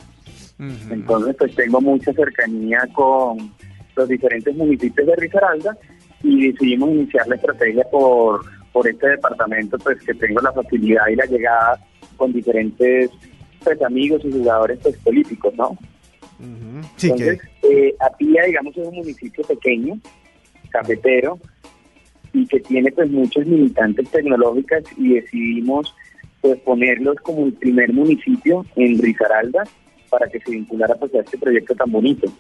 Entonces 0.91 1.35
pues 1.39 1.55
tengo 1.55 1.81
mucha 1.81 2.13
cercanía 2.13 2.87
con 2.93 3.51
los 3.97 4.09
diferentes 4.09 4.55
municipios 4.55 5.07
de 5.07 5.17
Risaralda 5.17 5.75
y 6.23 6.53
decidimos 6.53 6.91
iniciar 6.91 7.27
la 7.29 7.37
estrategia 7.37 7.85
por, 7.91 8.41
por 8.73 8.89
este 8.89 9.09
departamento 9.09 9.79
pues 9.79 10.01
que 10.03 10.15
tengo 10.15 10.41
la 10.41 10.53
facilidad 10.53 11.09
y 11.09 11.17
la 11.17 11.27
llegada 11.27 11.81
con 12.17 12.33
diferentes 12.33 13.11
pues 13.63 13.83
amigos 13.83 14.23
y 14.25 14.33
jugadores 14.33 14.79
pues 14.83 14.97
políticos, 14.99 15.55
¿no? 15.55 15.77
Entonces, 16.41 17.41
eh, 17.63 17.95
Apía, 18.01 18.45
digamos, 18.45 18.77
es 18.77 18.87
un 18.87 18.95
municipio 18.95 19.45
pequeño, 19.45 19.99
cafetero, 20.71 21.39
y 22.33 22.47
que 22.47 22.61
tiene 22.61 22.91
pues 22.93 23.11
muchos 23.11 23.47
militantes 23.47 24.09
tecnológicas 24.11 24.85
y 24.97 25.15
decidimos 25.15 25.95
pues 26.41 26.59
ponerlos 26.61 27.17
como 27.17 27.47
el 27.47 27.53
primer 27.53 27.93
municipio 27.93 28.65
en 28.77 28.99
Risaralda 28.99 29.65
para 30.09 30.29
que 30.29 30.41
se 30.41 30.51
vinculara 30.51 30.95
pues 30.95 31.15
a 31.15 31.21
este 31.21 31.39
proyecto 31.39 31.75
tan 31.75 31.91
bonito. 31.91 32.33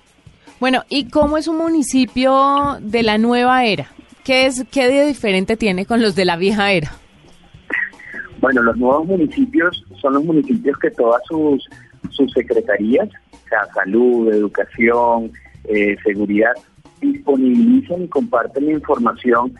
Bueno, 0.60 0.84
¿y 0.90 1.08
cómo 1.08 1.38
es 1.38 1.48
un 1.48 1.56
municipio 1.56 2.76
de 2.82 3.02
la 3.02 3.16
nueva 3.16 3.64
era? 3.64 3.86
¿Qué 4.24 4.44
es 4.44 4.66
qué 4.70 4.88
de 4.88 5.06
diferente 5.06 5.56
tiene 5.56 5.86
con 5.86 6.02
los 6.02 6.14
de 6.14 6.26
la 6.26 6.36
vieja 6.36 6.70
era? 6.70 6.92
Bueno, 8.42 8.62
los 8.62 8.76
nuevos 8.76 9.06
municipios 9.06 9.82
son 10.02 10.12
los 10.14 10.24
municipios 10.24 10.78
que 10.78 10.90
todas 10.90 11.22
sus 11.26 11.66
sus 12.10 12.30
secretarías, 12.32 13.08
o 13.32 13.48
sea, 13.48 13.64
salud, 13.72 14.30
educación, 14.32 15.32
eh, 15.64 15.96
seguridad, 16.04 16.52
disponibilizan 17.00 18.02
y 18.02 18.08
comparten 18.08 18.66
la 18.66 18.72
información 18.72 19.54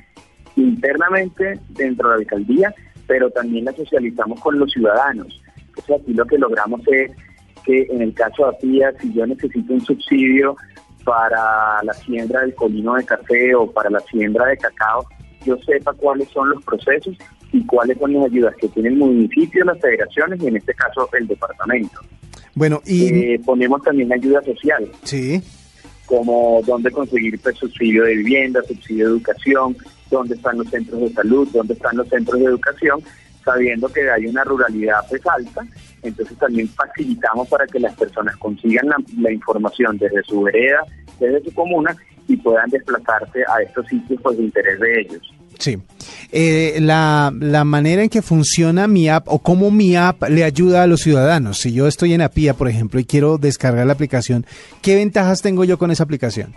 internamente 0.57 1.59
dentro 1.71 2.11
de 2.11 2.17
la 2.17 2.21
alcaldía, 2.21 2.75
pero 3.07 3.31
también 3.31 3.65
la 3.65 3.73
socializamos 3.73 4.39
con 4.41 4.59
los 4.59 4.71
ciudadanos. 4.71 5.41
Entonces 5.69 6.03
aquí 6.03 6.13
lo 6.13 6.27
que 6.27 6.37
logramos 6.37 6.81
es 6.89 7.11
que 7.65 7.87
en 7.91 8.03
el 8.03 8.13
caso 8.13 8.45
de 8.45 8.57
Apía, 8.57 8.93
si 9.01 9.13
yo 9.15 9.27
necesito 9.27 9.73
un 9.73 9.81
subsidio 9.81 10.57
para 11.05 11.83
la 11.83 11.93
siembra 11.95 12.41
del 12.41 12.55
colino 12.55 12.95
de 12.95 13.05
café 13.05 13.55
o 13.55 13.71
para 13.71 13.91
la 13.91 14.01
siembra 14.01 14.47
de 14.47 14.57
cacao, 14.57 15.07
yo 15.45 15.57
sepa 15.59 15.93
cuáles 15.95 16.29
son 16.29 16.51
los 16.51 16.63
procesos 16.65 17.17
y 17.53 17.65
cuáles 17.67 17.99
son 17.99 18.13
las 18.13 18.25
ayudas 18.27 18.55
que 18.57 18.69
tiene 18.69 18.91
el 18.91 18.97
municipio, 18.97 19.65
las 19.65 19.81
federaciones 19.81 20.43
y 20.43 20.49
en 20.49 20.57
este 20.57 20.75
caso 20.75 21.09
el 21.13 21.27
departamento. 21.27 22.01
Bueno, 22.55 22.83
y 22.85 23.35
eh, 23.35 23.41
ponemos 23.45 23.83
también 23.83 24.13
ayuda 24.13 24.43
social. 24.43 24.91
Sí 25.05 25.43
como 26.11 26.61
dónde 26.67 26.91
conseguir 26.91 27.39
pues, 27.39 27.57
subsidio 27.57 28.03
de 28.03 28.17
vivienda, 28.17 28.61
subsidio 28.65 29.07
de 29.07 29.13
educación, 29.13 29.77
dónde 30.11 30.35
están 30.35 30.59
los 30.59 30.69
centros 30.69 31.01
de 31.01 31.13
salud, 31.13 31.49
dónde 31.53 31.75
están 31.75 31.97
los 31.97 32.09
centros 32.09 32.41
de 32.41 32.47
educación, 32.47 33.01
sabiendo 33.45 33.89
que 33.89 34.11
hay 34.11 34.27
una 34.27 34.45
ruralidad 34.45 35.01
pues 35.09 35.23
alta, 35.27 35.65
entonces 36.03 36.37
también 36.39 36.69
facilitamos 36.69 37.49
para 37.49 37.67
que 37.67 37.81
las 37.81 37.95
personas 37.95 38.37
consigan 38.37 38.89
la, 39.19 39.33
información 39.33 39.99
desde 39.99 40.23
su 40.23 40.43
vereda, 40.43 40.85
desde 41.19 41.43
su 41.45 41.55
comuna 41.55 41.97
y 42.29 42.37
puedan 42.37 42.71
desplazarse 42.71 43.41
a 43.49 43.63
estos 43.63 43.87
sitios 43.87 44.21
por 44.21 44.33
pues, 44.33 44.39
de 44.39 44.45
interés 44.45 44.81
de 44.81 45.01
ellos. 45.01 45.35
Sí. 45.59 45.79
Eh, 46.33 46.79
la, 46.81 47.33
la, 47.39 47.65
manera 47.65 48.03
en 48.03 48.09
que 48.09 48.23
funciona 48.23 48.87
mi 48.87 49.11
app 49.11 49.29
o 49.29 49.41
cómo 49.41 49.71
mi 49.71 49.97
app 49.97 50.23
le 50.29 50.45
ayuda 50.45 50.83
a 50.83 50.87
los 50.87 51.01
ciudadanos. 51.01 51.59
Si 51.59 51.73
yo 51.73 51.87
estoy 51.87 52.15
en 52.15 52.23
APIA, 52.23 52.55
por 52.55 52.69
ejemplo, 52.69 52.99
y 52.99 53.05
quiero 53.05 53.37
descargar 53.37 53.87
la 53.87 53.93
aplicación, 53.93 54.47
¿qué 54.81 54.95
ventajas 54.95 55.43
tengo 55.43 55.65
yo 55.65 55.77
con 55.77 55.91
esa 55.91 56.05
aplicación? 56.05 56.55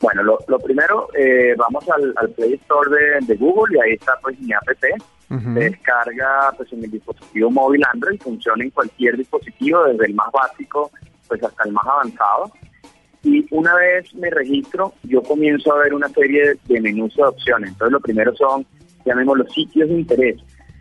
Bueno, 0.00 0.22
lo, 0.22 0.38
lo 0.46 0.58
primero, 0.60 1.08
eh, 1.18 1.54
vamos 1.56 1.84
al, 1.90 2.30
Play 2.30 2.54
Store 2.54 2.88
de, 3.20 3.34
Google 3.36 3.76
y 3.76 3.80
ahí 3.80 3.94
está 3.94 4.12
pues 4.22 4.38
mi 4.40 4.52
app. 4.52 4.62
Se 5.28 5.60
descarga 5.60 6.52
pues 6.56 6.72
en 6.72 6.84
el 6.84 6.90
dispositivo 6.90 7.50
móvil 7.50 7.82
Android, 7.92 8.18
funciona 8.18 8.64
en 8.64 8.70
cualquier 8.70 9.16
dispositivo, 9.16 9.84
desde 9.84 10.06
el 10.06 10.14
más 10.14 10.32
básico 10.32 10.90
pues 11.28 11.42
hasta 11.42 11.64
el 11.64 11.72
más 11.72 11.86
avanzado. 11.86 12.50
Y 13.22 13.46
una 13.50 13.74
vez 13.74 14.14
me 14.14 14.30
registro, 14.30 14.94
yo 15.02 15.22
comienzo 15.22 15.74
a 15.74 15.78
ver 15.80 15.92
una 15.92 16.08
serie 16.08 16.56
de 16.66 16.80
menús 16.80 17.14
de 17.16 17.24
opciones. 17.24 17.70
Entonces, 17.70 17.92
lo 17.92 18.00
primero 18.00 18.34
son, 18.34 18.64
llamemos 19.04 19.38
los 19.38 19.52
sitios 19.52 19.88
de 19.88 19.96
interés. 19.96 20.36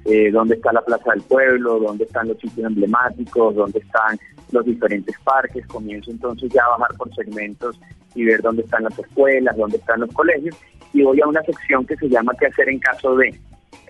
Eh, 0.06 0.32
dónde 0.32 0.56
está 0.56 0.72
la 0.72 0.82
Plaza 0.82 1.12
del 1.12 1.22
Pueblo, 1.24 1.80
dónde 1.80 2.06
están 2.06 2.30
los 2.30 2.38
sitios 2.38 2.68
emblemáticos, 2.68 3.56
dónde 3.56 3.80
están 3.80 4.18
los 4.52 4.64
diferentes 4.64 5.16
parques. 5.24 5.66
Comienzo 5.68 6.12
entonces 6.12 6.50
ya 6.54 6.64
a 6.64 6.78
bajar 6.78 6.96
por 6.96 7.14
segmentos 7.14 7.78
y 8.16 8.24
ver 8.24 8.42
dónde 8.42 8.62
están 8.62 8.84
las 8.84 8.98
escuelas, 8.98 9.58
dónde 9.58 9.78
están 9.78 10.00
los 10.00 10.14
colegios. 10.14 10.56
Y 10.94 11.02
voy 11.02 11.20
a 11.20 11.28
una 11.28 11.42
sección 11.42 11.86
que 11.86 11.98
se 11.98 12.08
llama 12.08 12.34
¿Qué 12.40 12.46
hacer 12.46 12.70
en 12.70 12.80
caso 12.80 13.16
de? 13.18 13.38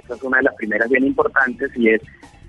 Esa 0.08 0.16
es 0.16 0.24
una 0.24 0.38
de 0.38 0.44
las 0.44 0.56
primeras 0.56 0.90
bien 0.90 1.06
importantes 1.06 1.70
y 1.76 1.90
es 1.90 2.02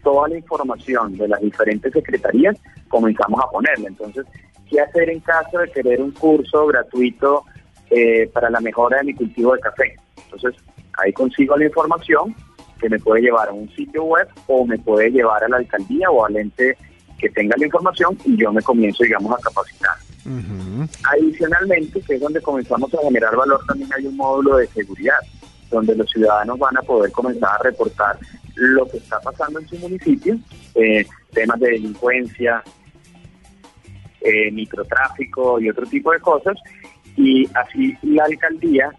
toda 0.05 0.29
la 0.29 0.37
información 0.37 1.17
de 1.17 1.27
las 1.27 1.41
diferentes 1.41 1.93
secretarías 1.93 2.57
comenzamos 2.89 3.41
a 3.43 3.51
ponerla. 3.51 3.89
Entonces, 3.89 4.25
qué 4.71 4.81
hacer 4.81 5.11
en 5.11 5.21
caso 5.21 5.59
de 5.59 5.71
querer 5.73 6.01
un 6.01 6.13
curso 6.13 6.67
gratuito 6.67 7.45
eh, 7.91 8.31
para 8.33 8.49
la 8.49 8.61
mejora 8.61 8.99
de 8.99 9.05
mi 9.05 9.15
cultivo 9.15 9.55
de 9.55 9.61
café. 9.61 9.97
Entonces, 10.25 10.55
ahí 10.95 11.13
consigo 11.13 11.57
la 11.57 11.67
información 11.67 12.35
que 12.81 12.89
me 12.89 12.99
puede 13.01 13.23
llevar 13.23 13.49
a 13.49 13.53
un 13.53 13.69
sitio 13.75 14.05
web 14.05 14.29
o 14.47 14.65
me 14.65 14.79
puede 14.79 15.11
llevar 15.11 15.43
a 15.43 15.49
la 15.49 15.57
alcaldía 15.57 16.11
o 16.11 16.25
al 16.25 16.37
ente 16.37 16.77
que 17.19 17.29
tenga 17.31 17.57
la 17.59 17.67
información 17.67 18.17
y 18.25 18.37
yo 18.37 18.53
me 18.53 18.63
comienzo, 18.63 19.03
digamos, 19.03 19.33
a 19.33 19.43
capacitar. 19.43 19.97
Adicionalmente, 21.11 22.01
que 22.03 22.15
es 22.15 22.21
donde 22.21 22.41
comenzamos 22.41 22.93
a 22.95 23.03
generar 23.03 23.35
valor, 23.35 23.61
también 23.67 23.91
hay 23.93 24.07
un 24.07 24.17
módulo 24.17 24.59
de 24.59 24.67
seguridad, 24.69 25.19
donde 25.71 25.95
los 25.95 26.11
ciudadanos 26.11 26.59
van 26.59 26.77
a 26.77 26.83
poder 26.83 27.11
comenzar 27.13 27.51
a 27.59 27.63
reportar 27.63 28.19
lo 28.55 28.87
que 28.89 28.99
está 28.99 29.21
pasando 29.21 29.61
en 29.61 29.69
su 29.69 29.77
municipio, 29.79 30.37
eh, 30.75 31.07
temas 31.33 31.61
de 31.61 31.71
delincuencia, 31.71 32.63
eh, 34.21 34.51
microtráfico 34.51 35.61
y 35.61 35.71
otro 35.71 35.87
tipo 35.87 36.13
de 36.13 36.21
cosas. 36.21 36.57
Y 37.17 37.49
así 37.55 37.97
la 38.03 38.25
alcaldía 38.25 38.91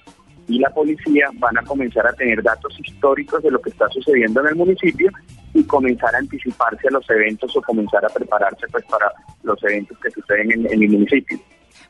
y 0.47 0.59
la 0.59 0.69
policía 0.69 1.29
van 1.35 1.57
a 1.57 1.63
comenzar 1.63 2.07
a 2.07 2.13
tener 2.13 2.41
datos 2.41 2.77
históricos 2.79 3.43
de 3.43 3.51
lo 3.51 3.61
que 3.61 3.69
está 3.69 3.87
sucediendo 3.89 4.41
en 4.41 4.47
el 4.47 4.55
municipio 4.55 5.11
y 5.53 5.63
comenzar 5.63 6.15
a 6.15 6.19
anticiparse 6.19 6.87
a 6.87 6.91
los 6.91 7.09
eventos 7.09 7.55
o 7.55 7.61
comenzar 7.61 8.03
a 8.05 8.09
prepararse 8.09 8.65
pues 8.71 8.83
para 8.85 9.11
los 9.43 9.61
eventos 9.63 9.97
que 9.99 10.09
suceden 10.11 10.51
en, 10.51 10.65
en 10.65 10.83
el 10.83 10.89
municipio. 10.89 11.39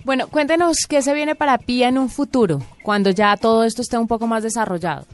Bueno, 0.05 0.27
cuéntenos 0.29 0.85
qué 0.87 1.01
se 1.01 1.13
viene 1.13 1.35
para 1.35 1.57
PIA 1.57 1.89
en 1.89 1.97
un 1.97 2.09
futuro, 2.09 2.59
cuando 2.83 3.09
ya 3.09 3.35
todo 3.35 3.63
esto 3.63 3.81
esté 3.81 3.97
un 3.97 4.07
poco 4.07 4.27
más 4.27 4.43
desarrollado. 4.43 5.05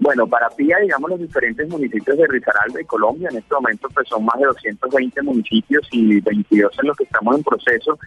Bueno, 0.00 0.26
para 0.26 0.48
PIA, 0.50 0.78
digamos, 0.78 1.10
los 1.10 1.20
diferentes 1.20 1.66
municipios 1.68 2.16
de 2.16 2.26
Risaralda 2.26 2.80
y 2.80 2.84
Colombia, 2.84 3.28
en 3.30 3.38
este 3.38 3.54
momento 3.54 3.88
pues 3.92 4.06
son 4.06 4.24
más 4.24 4.38
de 4.38 4.46
220 4.46 5.22
municipios 5.22 5.88
y 5.90 6.20
22 6.20 6.72
en 6.80 6.88
los 6.88 6.96
que 6.96 7.04
estamos 7.04 7.36
en 7.36 7.42
proceso, 7.42 7.98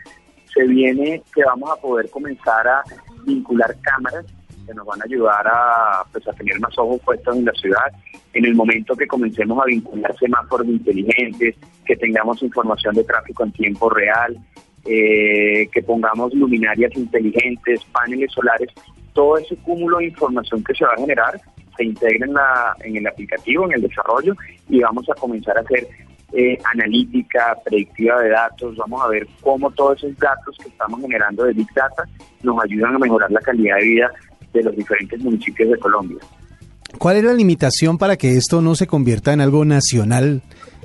se 0.53 0.63
viene 0.67 1.23
que 1.33 1.43
vamos 1.43 1.71
a 1.71 1.81
poder 1.81 2.09
comenzar 2.09 2.67
a 2.67 2.83
vincular 3.25 3.75
cámaras 3.81 4.25
que 4.65 4.73
nos 4.73 4.85
van 4.85 5.01
a 5.01 5.05
ayudar 5.05 5.47
a, 5.47 6.03
pues, 6.11 6.27
a 6.27 6.33
tener 6.33 6.59
más 6.59 6.77
ojos 6.77 7.01
puestos 7.03 7.35
en 7.35 7.45
la 7.45 7.53
ciudad. 7.53 7.91
En 8.33 8.45
el 8.45 8.55
momento 8.55 8.95
que 8.95 9.07
comencemos 9.07 9.61
a 9.61 9.65
vincular 9.65 10.15
semáforos 10.17 10.67
inteligentes, 10.67 11.55
que 11.85 11.95
tengamos 11.95 12.41
información 12.43 12.93
de 12.95 13.03
tráfico 13.03 13.43
en 13.43 13.51
tiempo 13.51 13.89
real, 13.89 14.37
eh, 14.85 15.67
que 15.71 15.83
pongamos 15.83 16.33
luminarias 16.33 16.95
inteligentes, 16.95 17.83
paneles 17.91 18.31
solares, 18.31 18.69
todo 19.13 19.37
ese 19.37 19.55
cúmulo 19.57 19.97
de 19.97 20.05
información 20.05 20.63
que 20.63 20.73
se 20.73 20.85
va 20.85 20.91
a 20.95 21.01
generar 21.01 21.39
se 21.77 21.85
integra 21.85 22.25
en, 22.25 22.33
la, 22.33 22.75
en 22.81 22.97
el 22.97 23.07
aplicativo, 23.07 23.65
en 23.65 23.73
el 23.73 23.81
desarrollo, 23.81 24.35
y 24.69 24.79
vamos 24.79 25.09
a 25.09 25.13
comenzar 25.13 25.57
a 25.57 25.61
hacer 25.61 25.87
eh, 26.33 26.57
analítica, 26.73 27.57
predictiva 27.63 28.21
de 28.21 28.29
datos, 28.29 28.75
vamos 28.77 29.01
a 29.01 29.07
ver 29.07 29.27
cómo 29.41 29.69
todos 29.71 29.97
esos 29.97 30.17
datos 30.17 30.57
que 30.61 30.69
estamos 30.69 31.01
generando 31.01 31.43
de 31.43 31.53
Big 31.53 31.67
Data 31.75 32.03
nos 32.43 32.63
ayudan 32.63 32.95
a 32.95 32.99
mejorar 32.99 33.31
la 33.31 33.41
calidad 33.41 33.77
de 33.77 33.83
vida 33.83 34.11
de 34.53 34.63
los 34.63 34.75
diferentes 34.75 35.19
municipios 35.21 35.69
de 35.71 35.77
Colombia. 35.77 36.17
¿Cuál 36.97 37.17
es 37.17 37.23
la 37.23 37.33
limitación 37.33 37.97
para 37.97 38.17
que 38.17 38.37
esto 38.37 38.61
no 38.61 38.75
se 38.75 38.87
convierta 38.87 39.33
en 39.33 39.41
algo 39.41 39.63
nacional 39.65 40.41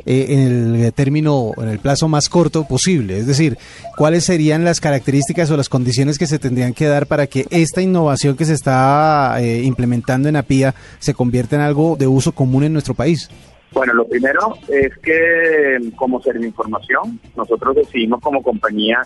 eh, 0.07 0.27
en 0.31 0.75
el 0.77 0.93
término, 0.93 1.53
en 1.57 1.69
el 1.69 1.79
plazo 1.79 2.09
más 2.09 2.29
corto 2.29 2.67
posible? 2.67 3.19
Es 3.19 3.27
decir, 3.27 3.59
¿cuáles 3.97 4.25
serían 4.25 4.65
las 4.65 4.81
características 4.81 5.51
o 5.51 5.57
las 5.57 5.69
condiciones 5.69 6.19
que 6.19 6.27
se 6.27 6.39
tendrían 6.39 6.73
que 6.73 6.87
dar 6.87 7.07
para 7.07 7.27
que 7.27 7.47
esta 7.51 7.83
innovación 7.83 8.37
que 8.37 8.45
se 8.45 8.55
está 8.55 9.37
eh, 9.41 9.63
implementando 9.63 10.29
en 10.29 10.37
APIA 10.37 10.75
se 10.99 11.13
convierta 11.13 11.57
en 11.57 11.63
algo 11.63 11.97
de 11.97 12.07
uso 12.07 12.33
común 12.33 12.65
en 12.65 12.73
nuestro 12.73 12.95
país? 12.95 13.29
Bueno, 13.73 13.93
lo 13.93 14.07
primero 14.07 14.57
es 14.69 14.97
que 15.03 15.79
como 15.97 16.21
información, 16.41 17.21
nosotros 17.37 17.77
decidimos 17.77 18.21
como 18.23 18.43
compañía 18.43 19.03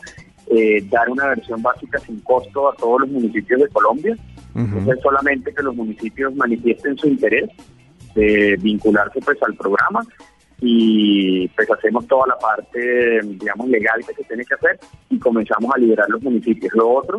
eh, 0.49 0.85
dar 0.91 1.09
una 1.09 1.29
versión 1.29 1.63
básica 1.63 1.99
sin 1.99 2.21
costo 2.21 2.71
a 2.71 2.77
todos 2.77 3.01
los 3.01 3.11
municipios 3.11 3.61
de 3.61 3.69
Colombia. 3.69 4.17
es 4.55 5.01
solamente 5.03 5.53
que 5.55 5.63
los 5.63 5.75
municipios 5.75 6.35
manifiesten 6.35 6.97
su 6.99 7.09
interés 7.09 7.49
de 8.15 8.57
vincularse 8.61 9.21
pues 9.21 9.39
al 9.43 9.55
programa 9.55 10.05
y 10.61 11.49
pues 11.49 11.71
hacemos 11.71 12.07
toda 12.07 12.27
la 12.27 12.39
parte, 12.39 13.21
digamos, 13.23 13.69
legal 13.69 14.05
que 14.07 14.15
se 14.15 14.25
tiene 14.25 14.45
que 14.45 14.55
hacer 14.55 14.79
y 15.09 15.19
comenzamos 15.19 15.73
a 15.75 15.79
liberar 15.79 16.09
los 16.11 16.23
municipios. 16.23 16.73
Lo 16.75 16.91
otro, 16.91 17.19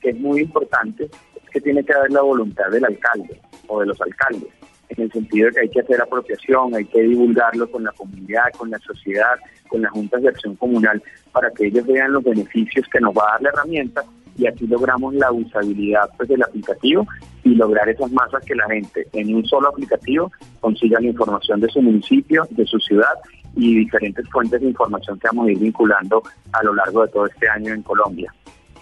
que 0.00 0.10
es 0.10 0.18
muy 0.18 0.40
importante, 0.40 1.04
es 1.04 1.50
que 1.50 1.60
tiene 1.60 1.84
que 1.84 1.92
haber 1.94 2.10
la 2.10 2.22
voluntad 2.22 2.68
del 2.70 2.84
alcalde 2.84 3.40
o 3.68 3.80
de 3.80 3.86
los 3.86 4.00
alcaldes, 4.00 4.48
en 4.88 5.04
el 5.04 5.12
sentido 5.12 5.46
de 5.46 5.52
que 5.52 5.60
hay 5.60 5.68
que 5.68 5.80
hacer 5.80 6.02
apropiación, 6.02 6.74
hay 6.74 6.84
que 6.86 7.02
divulgarlo 7.02 7.70
con 7.70 7.84
la 7.84 7.92
comunidad, 7.92 8.50
con 8.56 8.70
la 8.70 8.78
sociedad, 8.80 9.38
con 9.68 9.82
las 9.82 9.92
juntas 9.92 10.20
de 10.22 10.28
acción 10.28 10.56
comunal, 10.56 11.00
para 11.30 11.50
que 11.52 11.66
ellos 11.66 11.86
vean 11.86 12.12
los 12.12 12.24
beneficios 12.24 12.86
que 12.92 12.98
nos 12.98 13.14
va 13.14 13.22
a 13.28 13.32
dar 13.32 13.42
la 13.42 13.48
herramienta 13.50 14.04
y 14.40 14.46
así 14.46 14.66
logramos 14.66 15.14
la 15.14 15.30
usabilidad 15.30 16.10
pues, 16.16 16.28
del 16.28 16.42
aplicativo 16.42 17.06
y 17.44 17.50
lograr 17.50 17.88
esas 17.88 18.10
masas 18.10 18.42
que 18.44 18.54
la 18.54 18.66
gente 18.68 19.06
en 19.12 19.34
un 19.34 19.44
solo 19.44 19.68
aplicativo 19.68 20.32
consiga 20.60 20.98
la 21.00 21.08
información 21.08 21.60
de 21.60 21.68
su 21.68 21.82
municipio, 21.82 22.46
de 22.50 22.64
su 22.64 22.78
ciudad 22.78 23.12
y 23.54 23.80
diferentes 23.80 24.26
fuentes 24.30 24.60
de 24.60 24.68
información 24.68 25.18
que 25.18 25.28
vamos 25.28 25.48
a 25.48 25.52
ir 25.52 25.58
vinculando 25.58 26.22
a 26.52 26.62
lo 26.62 26.74
largo 26.74 27.02
de 27.02 27.12
todo 27.12 27.26
este 27.26 27.48
año 27.48 27.74
en 27.74 27.82
Colombia. 27.82 28.32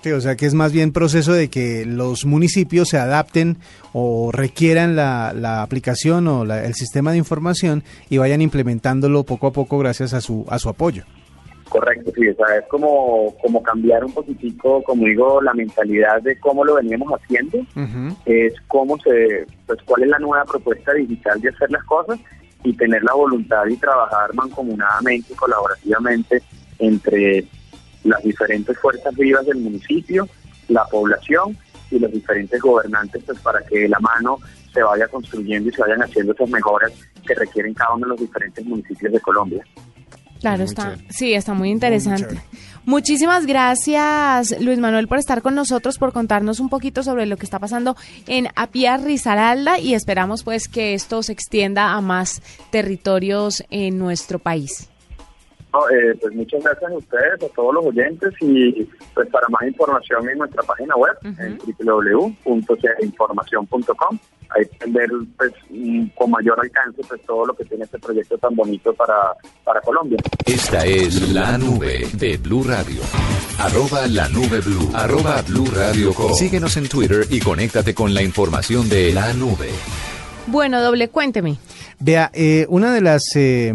Sí, 0.02 0.12
o 0.12 0.20
sea 0.20 0.36
que 0.36 0.46
es 0.46 0.54
más 0.54 0.72
bien 0.72 0.92
proceso 0.92 1.32
de 1.32 1.48
que 1.48 1.84
los 1.84 2.24
municipios 2.24 2.88
se 2.88 2.98
adapten 2.98 3.56
o 3.92 4.30
requieran 4.32 4.94
la, 4.94 5.32
la 5.32 5.62
aplicación 5.62 6.28
o 6.28 6.44
el 6.44 6.74
sistema 6.74 7.10
de 7.10 7.18
información 7.18 7.82
y 8.08 8.18
vayan 8.18 8.40
implementándolo 8.40 9.24
poco 9.24 9.48
a 9.48 9.52
poco 9.52 9.76
gracias 9.78 10.14
a 10.14 10.20
su, 10.20 10.46
a 10.48 10.60
su 10.60 10.68
apoyo. 10.68 11.04
Correcto, 11.68 12.12
sí, 12.14 12.26
es 12.26 12.36
como, 12.68 13.34
como 13.42 13.62
cambiar 13.62 14.04
un 14.04 14.12
poquitico, 14.12 14.82
como 14.84 15.04
digo, 15.04 15.42
la 15.42 15.52
mentalidad 15.52 16.22
de 16.22 16.38
cómo 16.40 16.64
lo 16.64 16.76
veníamos 16.76 17.12
haciendo, 17.12 17.58
es 18.24 18.54
cómo 18.68 18.98
se, 19.00 19.46
pues 19.66 19.78
cuál 19.84 20.04
es 20.04 20.08
la 20.08 20.18
nueva 20.18 20.44
propuesta 20.44 20.94
digital 20.94 21.40
de 21.40 21.50
hacer 21.50 21.70
las 21.70 21.84
cosas 21.84 22.18
y 22.64 22.72
tener 22.72 23.02
la 23.02 23.12
voluntad 23.12 23.66
y 23.66 23.76
trabajar 23.76 24.32
mancomunadamente 24.34 25.32
y 25.32 25.36
colaborativamente 25.36 26.42
entre 26.78 27.44
las 28.04 28.22
diferentes 28.22 28.78
fuerzas 28.78 29.14
vivas 29.14 29.44
del 29.44 29.58
municipio, 29.58 30.26
la 30.68 30.84
población 30.86 31.56
y 31.90 31.98
los 31.98 32.10
diferentes 32.12 32.60
gobernantes, 32.60 33.22
pues 33.24 33.38
para 33.40 33.60
que 33.62 33.80
de 33.80 33.88
la 33.88 33.98
mano 34.00 34.38
se 34.72 34.82
vaya 34.82 35.06
construyendo 35.08 35.68
y 35.68 35.72
se 35.72 35.82
vayan 35.82 36.02
haciendo 36.02 36.32
esas 36.32 36.48
mejoras 36.48 36.92
que 37.26 37.34
requieren 37.34 37.74
cada 37.74 37.94
uno 37.94 38.06
de 38.06 38.10
los 38.10 38.20
diferentes 38.20 38.64
municipios 38.64 39.12
de 39.12 39.20
Colombia. 39.20 39.64
Claro, 40.40 40.64
está, 40.64 40.96
sí, 41.10 41.34
está 41.34 41.54
muy 41.54 41.70
interesante. 41.70 42.40
Muchísimas 42.84 43.44
gracias, 43.44 44.54
Luis 44.60 44.78
Manuel, 44.78 45.08
por 45.08 45.18
estar 45.18 45.42
con 45.42 45.54
nosotros, 45.54 45.98
por 45.98 46.12
contarnos 46.12 46.58
un 46.58 46.68
poquito 46.68 47.02
sobre 47.02 47.26
lo 47.26 47.36
que 47.36 47.44
está 47.44 47.58
pasando 47.58 47.96
en 48.26 48.48
Apia 48.56 48.96
Rizaralda 48.96 49.78
y 49.78 49.94
esperamos 49.94 50.42
pues 50.42 50.68
que 50.68 50.94
esto 50.94 51.22
se 51.22 51.32
extienda 51.32 51.92
a 51.92 52.00
más 52.00 52.40
territorios 52.70 53.62
en 53.68 53.98
nuestro 53.98 54.38
país. 54.38 54.88
Eh, 55.90 56.14
pues 56.20 56.34
muchas 56.34 56.62
gracias 56.64 56.90
a 56.90 56.96
ustedes, 56.96 57.42
a 57.42 57.48
todos 57.54 57.74
los 57.74 57.86
oyentes 57.86 58.34
y 58.40 58.84
pues 59.14 59.28
para 59.28 59.46
más 59.48 59.62
información 59.62 60.28
en 60.28 60.38
nuestra 60.38 60.62
página 60.62 60.96
web 60.96 61.16
en 61.22 61.58
www.información.com 61.78 64.18
ahí 64.50 64.64
pueden 64.64 64.92
ver 64.94 65.10
pues, 65.36 65.52
con 66.14 66.30
mayor 66.30 66.58
alcance 66.60 67.02
pues 67.06 67.20
todo 67.22 67.46
lo 67.46 67.54
que 67.54 67.64
tiene 67.64 67.84
este 67.84 67.98
proyecto 67.98 68.38
tan 68.38 68.54
bonito 68.54 68.92
para, 68.94 69.34
para 69.64 69.80
Colombia. 69.80 70.18
Esta 70.46 70.84
es 70.84 71.32
la 71.32 71.58
nube 71.58 72.06
de 72.14 72.36
Blue 72.38 72.64
Radio. 72.64 73.02
Arroba 73.58 74.06
la 74.06 74.28
nube 74.28 74.60
blue. 74.60 74.90
Arroba 74.94 75.42
blue 75.42 75.66
radio 75.74 76.12
Síguenos 76.34 76.76
en 76.76 76.88
Twitter 76.88 77.26
y 77.28 77.40
conéctate 77.40 77.94
con 77.94 78.14
la 78.14 78.22
información 78.22 78.88
de 78.88 79.12
la 79.12 79.32
nube. 79.34 79.68
Bueno, 80.46 80.80
doble, 80.80 81.08
cuénteme. 81.08 81.58
Vea, 81.98 82.30
eh, 82.32 82.66
una 82.68 82.94
de 82.94 83.00
las 83.00 83.34
eh, 83.34 83.72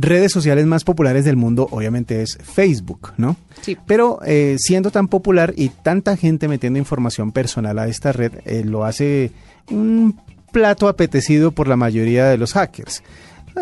redes 0.00 0.32
sociales 0.32 0.66
más 0.66 0.84
populares 0.84 1.24
del 1.24 1.36
mundo 1.36 1.68
obviamente 1.70 2.22
es 2.22 2.38
Facebook, 2.42 3.12
¿no? 3.16 3.36
Sí. 3.62 3.76
Pero 3.86 4.20
eh, 4.24 4.56
siendo 4.58 4.90
tan 4.90 5.08
popular 5.08 5.54
y 5.56 5.68
tanta 5.70 6.16
gente 6.16 6.48
metiendo 6.48 6.78
información 6.78 7.32
personal 7.32 7.78
a 7.78 7.88
esta 7.88 8.12
red, 8.12 8.32
eh, 8.44 8.64
lo 8.64 8.84
hace 8.84 9.32
un 9.70 10.20
plato 10.52 10.88
apetecido 10.88 11.52
por 11.52 11.68
la 11.68 11.76
mayoría 11.76 12.26
de 12.26 12.38
los 12.38 12.54
hackers. 12.54 13.02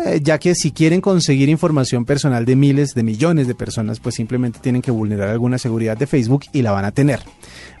Eh, 0.03 0.19
ya 0.21 0.37
que 0.39 0.55
si 0.55 0.71
quieren 0.71 0.99
conseguir 0.99 1.47
información 1.47 2.03
personal 2.03 2.43
de 2.43 2.57
miles, 2.57 2.93
de 2.95 3.03
millones 3.03 3.47
de 3.47 3.55
personas, 3.55 4.01
pues 4.01 4.15
simplemente 4.15 4.59
tienen 4.59 4.81
que 4.81 4.91
vulnerar 4.91 5.29
alguna 5.29 5.57
seguridad 5.57 5.95
de 5.95 6.05
Facebook 6.05 6.43
y 6.51 6.63
la 6.63 6.71
van 6.71 6.83
a 6.83 6.91
tener. 6.91 7.21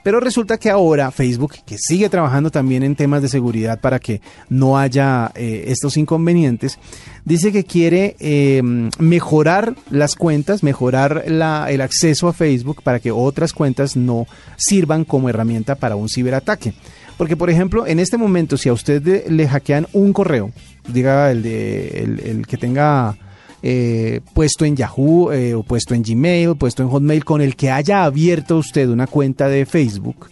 Pero 0.01 0.21
resulta 0.21 0.57
que 0.57 0.69
ahora 0.69 1.11
Facebook, 1.11 1.55
que 1.65 1.77
sigue 1.77 2.07
trabajando 2.09 2.51
también 2.51 2.83
en 2.83 2.95
temas 2.95 3.21
de 3.21 3.27
seguridad 3.27 3.81
para 3.81 3.99
que 3.99 4.21
no 4.47 4.77
haya 4.77 5.31
eh, 5.35 5.65
estos 5.67 5.97
inconvenientes, 5.97 6.79
dice 7.25 7.51
que 7.51 7.65
quiere 7.65 8.15
eh, 8.19 8.61
mejorar 8.97 9.75
las 9.89 10.15
cuentas, 10.15 10.63
mejorar 10.63 11.25
la, 11.27 11.69
el 11.69 11.81
acceso 11.81 12.29
a 12.29 12.33
Facebook 12.33 12.81
para 12.81 12.99
que 12.99 13.11
otras 13.11 13.51
cuentas 13.51 13.97
no 13.97 14.25
sirvan 14.55 15.03
como 15.03 15.27
herramienta 15.27 15.75
para 15.75 15.97
un 15.97 16.07
ciberataque. 16.07 16.75
Porque, 17.17 17.37
por 17.37 17.49
ejemplo, 17.49 17.87
en 17.87 17.99
este 17.99 18.17
momento, 18.17 18.57
si 18.57 18.69
a 18.69 18.73
usted 18.73 19.27
le 19.27 19.47
hackean 19.47 19.87
un 19.93 20.11
correo, 20.11 20.51
diga 20.87 21.31
el, 21.31 21.43
de, 21.43 22.19
el, 22.25 22.45
que 22.45 22.57
tenga 22.57 23.15
eh, 23.63 24.19
puesto 24.33 24.65
en 24.65 24.75
Yahoo 24.75 25.31
eh, 25.31 25.53
o 25.53 25.63
puesto 25.63 25.93
en 25.93 26.03
Gmail, 26.03 26.55
puesto 26.55 26.83
en 26.83 26.89
Hotmail, 26.89 27.23
con 27.23 27.41
el 27.41 27.55
que 27.55 27.71
haya 27.71 28.03
abierto 28.03 28.57
usted 28.57 28.89
una 28.89 29.07
cuenta 29.07 29.47
de 29.47 29.65
Facebook, 29.65 30.29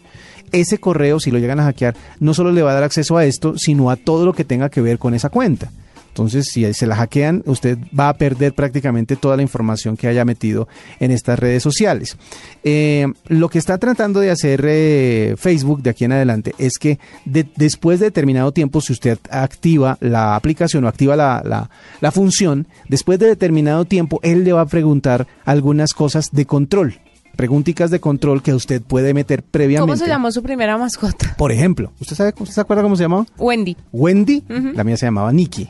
ese 0.52 0.78
correo, 0.78 1.20
si 1.20 1.32
lo 1.32 1.40
llegan 1.40 1.60
a 1.60 1.64
hackear, 1.64 1.96
no 2.20 2.34
solo 2.34 2.52
le 2.52 2.62
va 2.62 2.72
a 2.72 2.76
dar 2.76 2.84
acceso 2.84 3.18
a 3.18 3.26
esto, 3.26 3.58
sino 3.58 3.90
a 3.90 3.96
todo 3.96 4.26
lo 4.26 4.34
que 4.34 4.44
tenga 4.44 4.70
que 4.70 4.82
ver 4.82 5.00
con 5.00 5.14
esa 5.14 5.30
cuenta. 5.30 5.72
Entonces, 6.14 6.46
si 6.46 6.72
se 6.76 6.86
la 6.86 6.96
hackean, 6.96 7.42
usted 7.48 7.80
va 8.00 8.10
a 8.10 8.14
perder 8.14 8.54
prácticamente 8.54 9.16
toda 9.16 9.36
la 9.36 9.42
información 9.42 9.98
que 9.98 10.08
haya 10.08 10.24
metido 10.26 10.68
en 11.00 11.10
estas 11.10 11.40
redes 11.40 11.64
sociales. 11.64 12.18
Eh, 12.64 13.08
lo 13.30 13.50
que 13.50 13.58
está 13.58 13.80
tratando 13.80 14.20
de 14.20 14.30
hacer 14.30 14.64
eh, 14.64 15.34
Facebook 15.40 15.82
de 15.82 15.90
aquí 15.90 16.06
en 16.06 16.12
adelante 16.12 16.54
es 16.60 16.78
que 16.78 17.00
después 17.26 18.00
de 18.00 18.06
determinado 18.06 18.52
tiempo, 18.52 18.80
si 18.80 18.94
usted 18.94 19.18
activa 19.32 19.98
la 20.02 20.36
aplicación 20.36 20.84
o 20.84 20.88
activa 20.88 21.16
la, 21.16 21.70
la 22.00 22.12
función, 22.12 22.68
después 22.88 23.18
de 23.18 23.26
determinado 23.26 23.86
tiempo, 23.86 24.20
él 24.22 24.44
le 24.44 24.54
va 24.54 24.62
a 24.62 24.68
preguntar 24.68 25.26
algunas 25.46 25.96
cosas 25.96 26.30
de 26.32 26.46
control 26.46 27.00
preguntitas 27.36 27.90
de 27.90 28.00
control 28.00 28.42
que 28.42 28.54
usted 28.54 28.82
puede 28.82 29.14
meter 29.14 29.44
previamente. 29.44 29.92
¿Cómo 29.92 29.98
se 29.98 30.08
llamó 30.08 30.32
su 30.32 30.44
primera 30.44 30.78
mascota? 30.78 31.36
Por 31.38 31.52
ejemplo, 31.52 31.92
¿usted 32.00 32.16
sabe, 32.16 32.34
usted 32.38 32.54
se 32.54 32.62
acuerda 32.62 32.84
cómo 32.84 32.96
se 32.96 33.04
llamaba? 33.04 33.26
Wendy. 33.38 33.76
Wendy, 33.92 34.44
la 34.48 34.84
mía 34.84 34.98
se 34.98 35.06
llamaba 35.06 35.32
Nikki. 35.32 35.70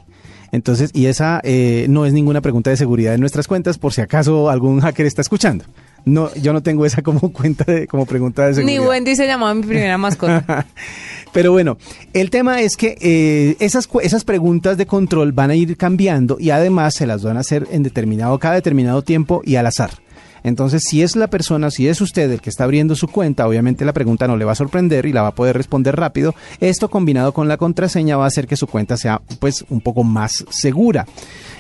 Entonces, 0.54 0.92
y 0.94 1.08
esa 1.08 1.42
eh, 1.44 1.88
no 1.90 2.06
es 2.06 2.14
ninguna 2.14 2.40
pregunta 2.40 2.70
de 2.70 2.78
seguridad 2.78 3.16
en 3.16 3.20
nuestras 3.20 3.48
cuentas, 3.48 3.80
por 3.80 3.92
si 3.92 4.02
acaso 4.02 4.52
algún 4.52 4.82
hacker 4.82 5.08
está 5.08 5.22
escuchando. 5.22 5.66
No, 6.06 6.32
yo 6.36 6.54
no 6.54 6.62
tengo 6.62 6.86
esa 6.86 7.02
como 7.02 7.20
cuenta 7.34 7.64
de, 7.64 7.88
como 7.88 8.06
pregunta 8.06 8.46
de 8.46 8.54
seguridad. 8.54 8.82
Ni 8.82 8.88
Wendy 8.88 9.16
se 9.16 9.26
llamaba 9.26 9.52
mi 9.56 9.64
primera 9.64 9.98
mascota. 9.98 10.68
Pero 11.34 11.52
bueno, 11.54 11.80
el 12.14 12.30
tema 12.30 12.62
es 12.62 12.78
que 12.78 12.96
eh, 13.02 13.56
esas, 13.60 13.90
esas 14.04 14.24
preguntas 14.26 14.78
de 14.78 14.86
control 14.86 15.32
van 15.32 15.50
a 15.50 15.56
ir 15.56 15.76
cambiando 15.76 16.38
y 16.40 16.52
además 16.52 16.94
se 16.94 17.08
las 17.08 17.24
van 17.24 17.38
a 17.38 17.40
hacer 17.40 17.68
en 17.72 17.82
determinado, 17.82 18.38
cada 18.38 18.54
determinado 18.54 19.02
tiempo 19.02 19.42
y 19.44 19.56
al 19.56 19.66
azar. 19.66 19.90
Entonces, 20.44 20.84
si 20.88 21.02
es 21.02 21.16
la 21.16 21.28
persona, 21.28 21.72
si 21.72 21.88
es 21.88 22.02
usted 22.02 22.30
el 22.32 22.42
que 22.42 22.50
está 22.50 22.66
abriendo 22.66 22.96
su 22.96 23.08
cuenta, 23.08 23.48
obviamente 23.48 23.86
la 23.86 23.94
pregunta 23.94 24.28
no 24.28 24.38
le 24.38 24.46
va 24.46 24.54
a 24.54 24.56
sorprender 24.56 25.06
y 25.06 25.14
la 25.14 25.22
va 25.22 25.30
a 25.30 25.36
poder 25.36 25.58
responder 25.58 25.96
rápido. 25.96 26.36
Esto 26.60 26.90
combinado 26.90 27.34
con 27.34 27.48
la 27.48 27.58
contraseña 27.58 28.18
va 28.18 28.26
a 28.26 28.28
hacer 28.28 28.48
que 28.48 28.56
su 28.56 28.68
cuenta 28.68 28.98
sea 28.98 29.22
pues 29.40 29.66
un 29.70 29.82
poco 29.82 30.04
más 30.04 30.46
segura. 30.50 31.06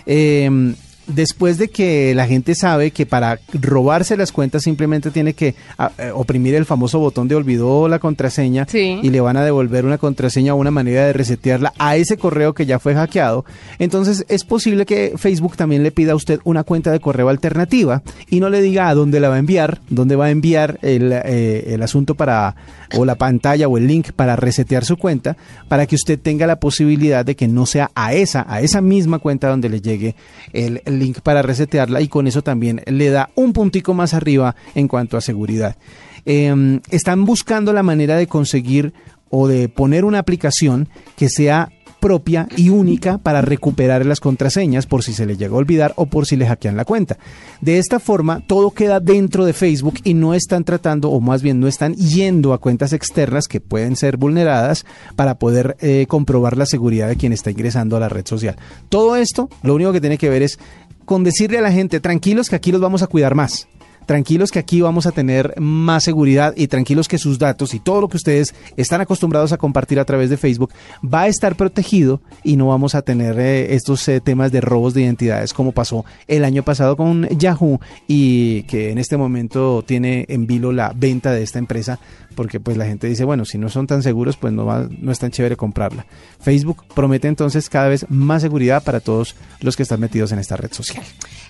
Eh, 0.05 0.75
después 1.07 1.57
de 1.57 1.69
que 1.69 2.13
la 2.15 2.27
gente 2.27 2.55
sabe 2.55 2.91
que 2.91 3.05
para 3.05 3.39
robarse 3.53 4.17
las 4.17 4.31
cuentas 4.31 4.63
simplemente 4.63 5.11
tiene 5.11 5.33
que 5.33 5.55
ah, 5.77 5.91
eh, 5.97 6.11
oprimir 6.13 6.55
el 6.55 6.65
famoso 6.65 6.99
botón 6.99 7.27
de 7.27 7.35
olvidó 7.35 7.87
la 7.87 7.99
contraseña 7.99 8.67
y 8.73 9.09
le 9.09 9.21
van 9.21 9.37
a 9.37 9.43
devolver 9.43 9.85
una 9.85 9.97
contraseña 9.97 10.53
o 10.53 10.57
una 10.57 10.71
manera 10.71 11.05
de 11.05 11.13
resetearla 11.13 11.73
a 11.77 11.95
ese 11.95 12.17
correo 12.17 12.53
que 12.53 12.65
ya 12.65 12.79
fue 12.79 12.93
hackeado, 12.93 13.45
entonces 13.79 14.25
es 14.29 14.43
posible 14.43 14.85
que 14.85 15.13
Facebook 15.17 15.55
también 15.55 15.83
le 15.83 15.91
pida 15.91 16.13
a 16.13 16.15
usted 16.15 16.39
una 16.43 16.63
cuenta 16.63 16.91
de 16.91 16.99
correo 16.99 17.29
alternativa 17.29 18.01
y 18.29 18.39
no 18.39 18.49
le 18.49 18.61
diga 18.61 18.87
a 18.87 18.95
dónde 18.95 19.19
la 19.19 19.29
va 19.29 19.35
a 19.35 19.39
enviar, 19.39 19.81
dónde 19.89 20.15
va 20.15 20.25
a 20.25 20.31
enviar 20.31 20.79
el, 20.81 21.11
eh, 21.11 21.73
el 21.73 21.83
asunto 21.83 22.15
para 22.15 22.55
o 22.95 23.05
la 23.05 23.15
pantalla 23.15 23.67
o 23.67 23.77
el 23.77 23.87
link 23.87 24.11
para 24.11 24.35
resetear 24.35 24.85
su 24.85 24.97
cuenta 24.97 25.35
para 25.67 25.85
que 25.85 25.95
usted 25.95 26.19
tenga 26.19 26.47
la 26.47 26.57
posibilidad 26.57 27.25
de 27.25 27.35
que 27.35 27.47
no 27.47 27.65
sea 27.65 27.91
a 27.95 28.13
esa, 28.13 28.45
a 28.47 28.61
esa 28.61 28.81
misma 28.81 29.19
cuenta 29.19 29.49
donde 29.49 29.69
le 29.69 29.81
llegue 29.81 30.15
el 30.53 30.81
link 30.99 31.19
para 31.21 31.41
resetearla 31.41 32.01
y 32.01 32.07
con 32.07 32.27
eso 32.27 32.41
también 32.41 32.81
le 32.85 33.09
da 33.09 33.29
un 33.35 33.53
puntico 33.53 33.93
más 33.93 34.13
arriba 34.13 34.55
en 34.75 34.87
cuanto 34.87 35.17
a 35.17 35.21
seguridad. 35.21 35.77
Em, 36.25 36.79
están 36.89 37.25
buscando 37.25 37.73
la 37.73 37.83
manera 37.83 38.15
de 38.15 38.27
conseguir 38.27 38.93
o 39.29 39.47
de 39.47 39.67
poner 39.67 40.05
una 40.05 40.19
aplicación 40.19 40.89
que 41.15 41.27
sea 41.27 41.71
propia 42.03 42.49
y 42.57 42.67
única 42.67 43.17
para 43.17 43.41
recuperar 43.41 44.05
las 44.05 44.19
contraseñas 44.19 44.87
por 44.87 45.03
si 45.03 45.13
se 45.13 45.25
le 45.25 45.37
llega 45.37 45.53
a 45.53 45.57
olvidar 45.57 45.93
o 45.95 46.05
por 46.05 46.25
si 46.25 46.35
le 46.35 46.45
hackean 46.45 46.75
la 46.75 46.83
cuenta. 46.83 47.17
De 47.61 47.77
esta 47.77 47.97
forma, 47.97 48.45
todo 48.45 48.71
queda 48.71 48.99
dentro 48.99 49.45
de 49.45 49.53
Facebook 49.53 50.01
y 50.03 50.13
no 50.13 50.33
están 50.33 50.65
tratando, 50.65 51.11
o 51.11 51.21
más 51.21 51.41
bien 51.41 51.61
no 51.61 51.67
están 51.69 51.95
yendo 51.95 52.51
a 52.51 52.57
cuentas 52.57 52.91
externas 52.91 53.47
que 53.47 53.61
pueden 53.61 53.95
ser 53.95 54.17
vulneradas 54.17 54.85
para 55.15 55.39
poder 55.39 55.77
eh, 55.79 56.05
comprobar 56.09 56.57
la 56.57 56.65
seguridad 56.65 57.07
de 57.07 57.15
quien 57.15 57.31
está 57.31 57.51
ingresando 57.51 57.95
a 57.95 58.01
la 58.01 58.09
red 58.09 58.27
social. 58.27 58.57
Todo 58.89 59.15
esto, 59.15 59.47
lo 59.61 59.73
único 59.73 59.93
que 59.93 60.01
tiene 60.01 60.17
que 60.17 60.29
ver 60.29 60.41
es 60.41 60.59
con 61.05 61.23
decirle 61.23 61.57
a 61.57 61.61
la 61.61 61.71
gente, 61.71 61.99
tranquilos 61.99 62.49
que 62.49 62.55
aquí 62.55 62.71
los 62.71 62.81
vamos 62.81 63.01
a 63.01 63.07
cuidar 63.07 63.35
más 63.35 63.67
tranquilos 64.05 64.51
que 64.51 64.59
aquí 64.59 64.81
vamos 64.81 65.05
a 65.05 65.11
tener 65.11 65.53
más 65.59 66.03
seguridad 66.03 66.53
y 66.55 66.67
tranquilos 66.67 67.07
que 67.07 67.17
sus 67.17 67.39
datos 67.39 67.73
y 67.73 67.79
todo 67.79 68.01
lo 68.01 68.07
que 68.07 68.17
ustedes 68.17 68.53
están 68.77 69.01
acostumbrados 69.01 69.51
a 69.51 69.57
compartir 69.57 69.99
a 69.99 70.05
través 70.05 70.29
de 70.29 70.37
Facebook 70.37 70.71
va 71.03 71.21
a 71.21 71.27
estar 71.27 71.55
protegido 71.55 72.21
y 72.43 72.55
no 72.55 72.67
vamos 72.67 72.95
a 72.95 73.01
tener 73.01 73.39
eh, 73.39 73.73
estos 73.75 74.07
eh, 74.07 74.21
temas 74.21 74.51
de 74.51 74.61
robos 74.61 74.93
de 74.93 75.01
identidades 75.01 75.53
como 75.53 75.71
pasó 75.71 76.05
el 76.27 76.45
año 76.45 76.63
pasado 76.63 76.97
con 76.97 77.27
Yahoo 77.29 77.79
y 78.07 78.63
que 78.63 78.91
en 78.91 78.97
este 78.97 79.17
momento 79.17 79.83
tiene 79.85 80.25
en 80.29 80.47
vilo 80.47 80.71
la 80.71 80.93
venta 80.95 81.31
de 81.31 81.43
esta 81.43 81.59
empresa 81.59 81.99
porque 82.33 82.59
pues 82.59 82.77
la 82.77 82.85
gente 82.85 83.07
dice, 83.07 83.23
bueno, 83.23 83.45
si 83.45 83.57
no 83.57 83.69
son 83.69 83.87
tan 83.87 84.03
seguros, 84.03 84.37
pues 84.37 84.53
no, 84.53 84.65
va, 84.65 84.87
no 84.99 85.11
es 85.11 85.19
tan 85.19 85.31
chévere 85.31 85.55
comprarla. 85.55 86.05
Facebook 86.39 86.83
promete 86.93 87.27
entonces 87.27 87.69
cada 87.69 87.87
vez 87.87 88.05
más 88.09 88.41
seguridad 88.41 88.83
para 88.83 88.99
todos 88.99 89.35
los 89.61 89.75
que 89.75 89.83
están 89.83 89.99
metidos 89.99 90.31
en 90.31 90.39
esta 90.39 90.57
red 90.57 90.73
social. 90.73 91.03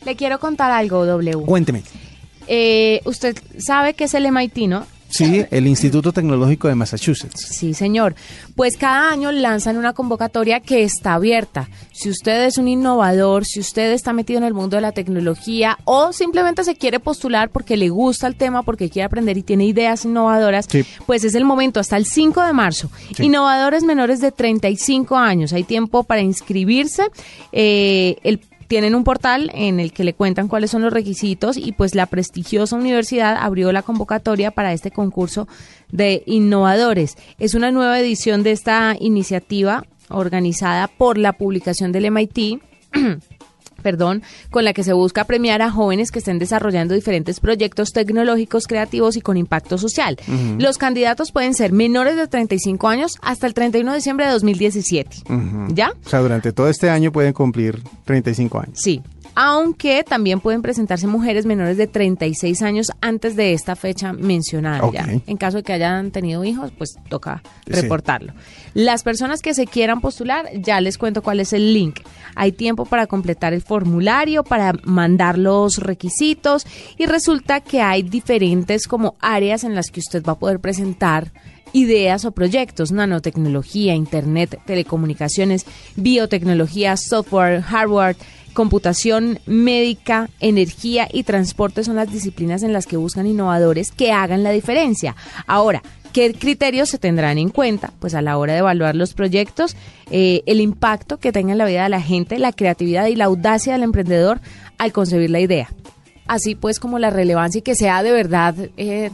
Le 0.05 0.15
quiero 0.15 0.39
contar 0.39 0.71
algo, 0.71 1.05
W. 1.05 1.45
Cuénteme. 1.45 1.83
Eh, 2.47 3.01
usted 3.05 3.37
sabe 3.57 3.93
que 3.93 4.05
es 4.05 4.13
el 4.13 4.31
MIT, 4.31 4.67
¿no? 4.67 4.85
Sí, 5.13 5.45
el 5.51 5.67
Instituto 5.67 6.11
Tecnológico 6.11 6.67
de 6.67 6.73
Massachusetts. 6.73 7.39
Sí, 7.39 7.75
señor. 7.75 8.15
Pues 8.55 8.77
cada 8.77 9.11
año 9.11 9.31
lanzan 9.31 9.77
una 9.77 9.93
convocatoria 9.93 10.59
que 10.59 10.81
está 10.81 11.13
abierta. 11.13 11.69
Si 11.91 12.09
usted 12.09 12.45
es 12.45 12.57
un 12.57 12.67
innovador, 12.67 13.45
si 13.45 13.59
usted 13.59 13.91
está 13.91 14.11
metido 14.11 14.39
en 14.39 14.43
el 14.43 14.55
mundo 14.55 14.75
de 14.75 14.81
la 14.81 14.91
tecnología 14.91 15.77
o 15.83 16.13
simplemente 16.13 16.63
se 16.63 16.75
quiere 16.75 16.99
postular 16.99 17.49
porque 17.49 17.77
le 17.77 17.89
gusta 17.89 18.25
el 18.25 18.35
tema, 18.35 18.63
porque 18.63 18.89
quiere 18.89 19.05
aprender 19.05 19.37
y 19.37 19.43
tiene 19.43 19.67
ideas 19.67 20.03
innovadoras, 20.03 20.67
pues 21.05 21.23
es 21.23 21.35
el 21.35 21.45
momento 21.45 21.79
hasta 21.79 21.95
el 21.95 22.07
5 22.07 22.41
de 22.41 22.53
marzo. 22.53 22.89
Innovadores 23.19 23.83
menores 23.83 24.19
de 24.19 24.31
35 24.31 25.15
años. 25.15 25.53
Hay 25.53 25.63
tiempo 25.63 26.05
para 26.05 26.21
inscribirse. 26.21 27.03
Eh, 27.51 28.15
el 28.23 28.39
tienen 28.73 28.95
un 28.95 29.03
portal 29.03 29.51
en 29.53 29.79
el 29.79 29.93
que 29.93 30.03
le 30.03 30.15
cuentan 30.15 30.47
cuáles 30.47 30.71
son 30.71 30.81
los 30.81 30.91
requisitos 30.91 31.57
y 31.57 31.73
pues 31.73 31.93
la 31.93 32.07
prestigiosa 32.07 32.75
universidad 32.75 33.37
abrió 33.39 33.71
la 33.71 33.83
convocatoria 33.83 34.49
para 34.49 34.73
este 34.73 34.89
concurso 34.89 35.47
de 35.91 36.23
innovadores. 36.25 37.15
Es 37.37 37.53
una 37.53 37.69
nueva 37.69 37.99
edición 37.99 38.41
de 38.41 38.49
esta 38.49 38.95
iniciativa 38.99 39.85
organizada 40.09 40.87
por 40.87 41.19
la 41.19 41.33
publicación 41.33 41.91
del 41.91 42.09
MIT 42.09 42.63
perdón, 43.83 44.23
con 44.49 44.65
la 44.65 44.73
que 44.73 44.83
se 44.83 44.93
busca 44.93 45.25
premiar 45.25 45.61
a 45.61 45.69
jóvenes 45.69 46.09
que 46.09 46.19
estén 46.19 46.39
desarrollando 46.39 46.95
diferentes 46.95 47.39
proyectos 47.39 47.91
tecnológicos 47.91 48.65
creativos 48.65 49.15
y 49.17 49.21
con 49.21 49.37
impacto 49.37 49.77
social. 49.77 50.17
Los 50.57 50.79
candidatos 50.79 51.31
pueden 51.31 51.53
ser 51.53 51.71
menores 51.71 52.15
de 52.15 52.27
35 52.27 52.87
años 52.87 53.17
hasta 53.21 53.45
el 53.45 53.53
31 53.53 53.91
de 53.91 53.97
diciembre 53.97 54.25
de 54.25 54.31
2017. 54.31 55.17
¿Ya? 55.69 55.93
O 56.03 56.09
sea, 56.09 56.19
durante 56.21 56.51
todo 56.51 56.69
este 56.69 56.89
año 56.89 57.11
pueden 57.11 57.33
cumplir 57.33 57.79
35 58.05 58.59
años. 58.59 58.79
Sí. 58.81 59.01
Aunque 59.35 60.03
también 60.03 60.39
pueden 60.39 60.61
presentarse 60.61 61.07
mujeres 61.07 61.45
menores 61.45 61.77
de 61.77 61.87
36 61.87 62.61
años 62.61 62.91
antes 63.01 63.35
de 63.35 63.53
esta 63.53 63.75
fecha 63.75 64.13
mencionada. 64.13 64.89
ya. 64.91 65.07
En 65.27 65.37
caso 65.37 65.57
de 65.57 65.63
que 65.63 65.73
hayan 65.73 66.11
tenido 66.11 66.43
hijos, 66.43 66.71
pues 66.77 66.95
toca 67.09 67.41
Sí. 67.65 67.73
reportarlo. 67.73 68.33
Las 68.73 69.03
personas 69.03 69.41
que 69.41 69.53
se 69.53 69.65
quieran 69.67 70.01
postular, 70.01 70.47
ya 70.55 70.81
les 70.81 70.97
cuento 70.97 71.21
cuál 71.21 71.39
es 71.39 71.53
el 71.53 71.73
link. 71.73 71.99
Hay 72.35 72.51
tiempo 72.51 72.85
para 72.85 73.07
completar 73.07 73.53
el 73.53 73.61
formulario, 73.61 74.43
para 74.43 74.73
mandar 74.83 75.37
los 75.37 75.77
requisitos 75.77 76.65
y 76.97 77.05
resulta 77.05 77.61
que 77.61 77.81
hay 77.81 78.03
diferentes 78.03 78.87
como 78.87 79.15
áreas 79.19 79.63
en 79.63 79.75
las 79.75 79.91
que 79.91 79.99
usted 79.99 80.23
va 80.23 80.33
a 80.33 80.39
poder 80.39 80.59
presentar 80.59 81.31
ideas 81.75 82.23
o 82.25 82.31
proyectos, 82.31 82.91
nanotecnología, 82.91 83.95
internet, 83.95 84.59
telecomunicaciones, 84.65 85.65
biotecnología, 85.95 86.95
software, 86.97 87.61
hardware, 87.61 88.15
computación 88.53 89.39
médica, 89.45 90.29
energía 90.39 91.07
y 91.11 91.23
transporte 91.23 91.83
son 91.83 91.95
las 91.95 92.11
disciplinas 92.11 92.63
en 92.63 92.73
las 92.73 92.87
que 92.87 92.97
buscan 92.97 93.27
innovadores 93.27 93.91
que 93.91 94.11
hagan 94.11 94.43
la 94.43 94.51
diferencia. 94.51 95.15
Ahora, 95.47 95.81
¿qué 96.13 96.33
criterios 96.33 96.89
se 96.89 96.99
tendrán 96.99 97.37
en 97.37 97.49
cuenta? 97.49 97.91
Pues 97.99 98.13
a 98.13 98.21
la 98.21 98.37
hora 98.37 98.53
de 98.53 98.59
evaluar 98.59 98.95
los 98.95 99.13
proyectos, 99.13 99.75
eh, 100.11 100.43
el 100.45 100.61
impacto 100.61 101.17
que 101.17 101.31
tenga 101.31 101.51
en 101.51 101.57
la 101.57 101.65
vida 101.65 101.83
de 101.83 101.89
la 101.89 102.01
gente, 102.01 102.39
la 102.39 102.53
creatividad 102.53 103.07
y 103.07 103.15
la 103.15 103.25
audacia 103.25 103.73
del 103.73 103.83
emprendedor 103.83 104.39
al 104.77 104.93
concebir 104.93 105.29
la 105.29 105.39
idea. 105.39 105.69
Así 106.27 106.55
pues 106.55 106.79
como 106.79 106.99
la 106.99 107.09
relevancia 107.09 107.59
y 107.59 107.63
que 107.63 107.75
sea 107.75 108.01
de 108.01 108.11
verdad 108.11 108.55
eh, 108.77 109.11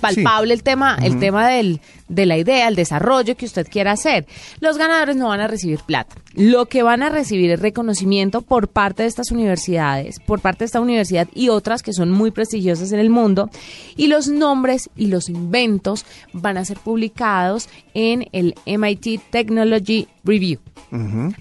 palpable 0.00 0.54
el 0.54 0.62
tema, 0.62 0.98
el 1.02 1.18
tema 1.18 1.48
del, 1.48 1.80
de 2.08 2.26
la 2.26 2.36
idea, 2.36 2.68
el 2.68 2.76
desarrollo 2.76 3.36
que 3.36 3.46
usted 3.46 3.66
quiera 3.68 3.92
hacer. 3.92 4.26
Los 4.60 4.78
ganadores 4.78 5.16
no 5.16 5.28
van 5.28 5.40
a 5.40 5.48
recibir 5.48 5.80
plata. 5.80 6.16
Lo 6.34 6.66
que 6.66 6.82
van 6.82 7.02
a 7.02 7.10
recibir 7.10 7.50
es 7.50 7.60
reconocimiento 7.60 8.42
por 8.42 8.68
parte 8.68 9.02
de 9.02 9.08
estas 9.08 9.30
universidades, 9.30 10.18
por 10.20 10.40
parte 10.40 10.60
de 10.60 10.66
esta 10.66 10.80
universidad 10.80 11.28
y 11.34 11.48
otras 11.48 11.82
que 11.82 11.92
son 11.92 12.10
muy 12.10 12.30
prestigiosas 12.30 12.92
en 12.92 12.98
el 12.98 13.10
mundo. 13.10 13.50
Y 13.96 14.08
los 14.08 14.28
nombres 14.28 14.90
y 14.96 15.06
los 15.06 15.28
inventos 15.28 16.04
van 16.32 16.56
a 16.56 16.64
ser 16.64 16.78
publicados 16.78 17.68
en 17.94 18.26
el 18.32 18.54
MIT 18.66 19.20
Technology 19.30 20.08
Review. 20.24 20.58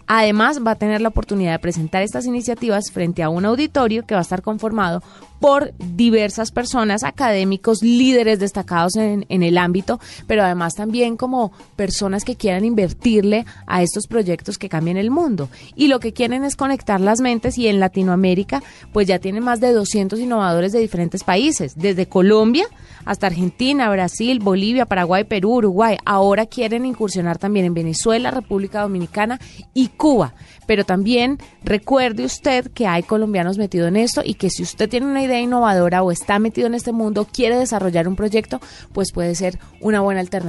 Además, 0.08 0.62
va 0.66 0.72
a 0.72 0.76
tener 0.76 1.02
la 1.02 1.10
oportunidad 1.10 1.52
de 1.52 1.60
presentar 1.60 2.02
estas 2.02 2.26
iniciativas 2.26 2.92
frente 2.92 3.22
a 3.22 3.30
un 3.30 3.46
auditorio 3.46 4.04
que 4.04 4.16
va 4.16 4.20
a 4.20 4.24
estar 4.24 4.42
conformado 4.42 5.04
por 5.40 5.74
diversas 5.78 6.52
personas, 6.52 7.04
académicos, 7.04 7.84
líderes 7.84 8.40
destacados 8.40 8.96
en, 8.96 9.26
en 9.30 9.44
el 9.44 9.58
ámbito, 9.58 10.00
pero 10.26 10.44
además 10.44 10.53
también 10.76 11.18
como 11.18 11.52
personas 11.76 12.24
que 12.24 12.36
quieran 12.36 12.66
invertirle 12.66 13.46
a 13.68 13.82
estos 13.84 14.08
proyectos 14.08 14.58
que 14.58 14.70
cambien 14.70 14.98
el 14.98 15.12
mundo. 15.12 15.50
Y 15.76 15.88
lo 15.88 16.00
que 16.00 16.14
quieren 16.14 16.44
es 16.44 16.56
conectar 16.56 17.02
las 17.02 17.20
mentes 17.22 17.58
y 17.58 17.68
en 17.68 17.80
Latinoamérica, 17.80 18.64
pues 18.92 19.08
ya 19.08 19.20
tienen 19.20 19.44
más 19.44 19.60
de 19.60 19.74
200 19.74 20.20
innovadores 20.20 20.72
de 20.72 20.80
diferentes 20.80 21.24
países, 21.24 21.74
desde 21.76 22.08
Colombia 22.08 22.66
hasta 23.06 23.28
Argentina, 23.28 23.90
Brasil, 23.90 24.40
Bolivia, 24.40 24.86
Paraguay, 24.86 25.24
Perú, 25.24 25.56
Uruguay. 25.56 25.98
Ahora 26.06 26.46
quieren 26.46 26.86
incursionar 26.86 27.38
también 27.38 27.66
en 27.66 27.74
Venezuela, 27.74 28.32
República 28.32 28.82
Dominicana 28.82 29.40
y 29.74 29.90
Cuba. 29.90 30.34
Pero 30.66 30.86
también 30.86 31.40
recuerde 31.64 32.24
usted 32.24 32.72
que 32.72 32.88
hay 32.88 33.04
colombianos 33.04 33.58
metidos 33.58 33.90
en 33.90 33.98
esto 33.98 34.22
y 34.24 34.36
que 34.36 34.50
si 34.50 34.64
usted 34.64 34.90
tiene 34.90 35.08
una 35.08 35.22
idea 35.22 35.42
innovadora 35.42 36.04
o 36.04 36.12
está 36.12 36.40
metido 36.40 36.68
en 36.68 36.76
este 36.76 36.94
mundo, 36.94 37.28
quiere 37.32 37.58
desarrollar 37.58 38.08
un 38.08 38.16
proyecto, 38.16 38.62
pues 38.94 39.12
puede 39.12 39.36
ser 39.36 39.60
una 39.82 40.00
buena 40.00 40.22
alternativa. 40.22 40.43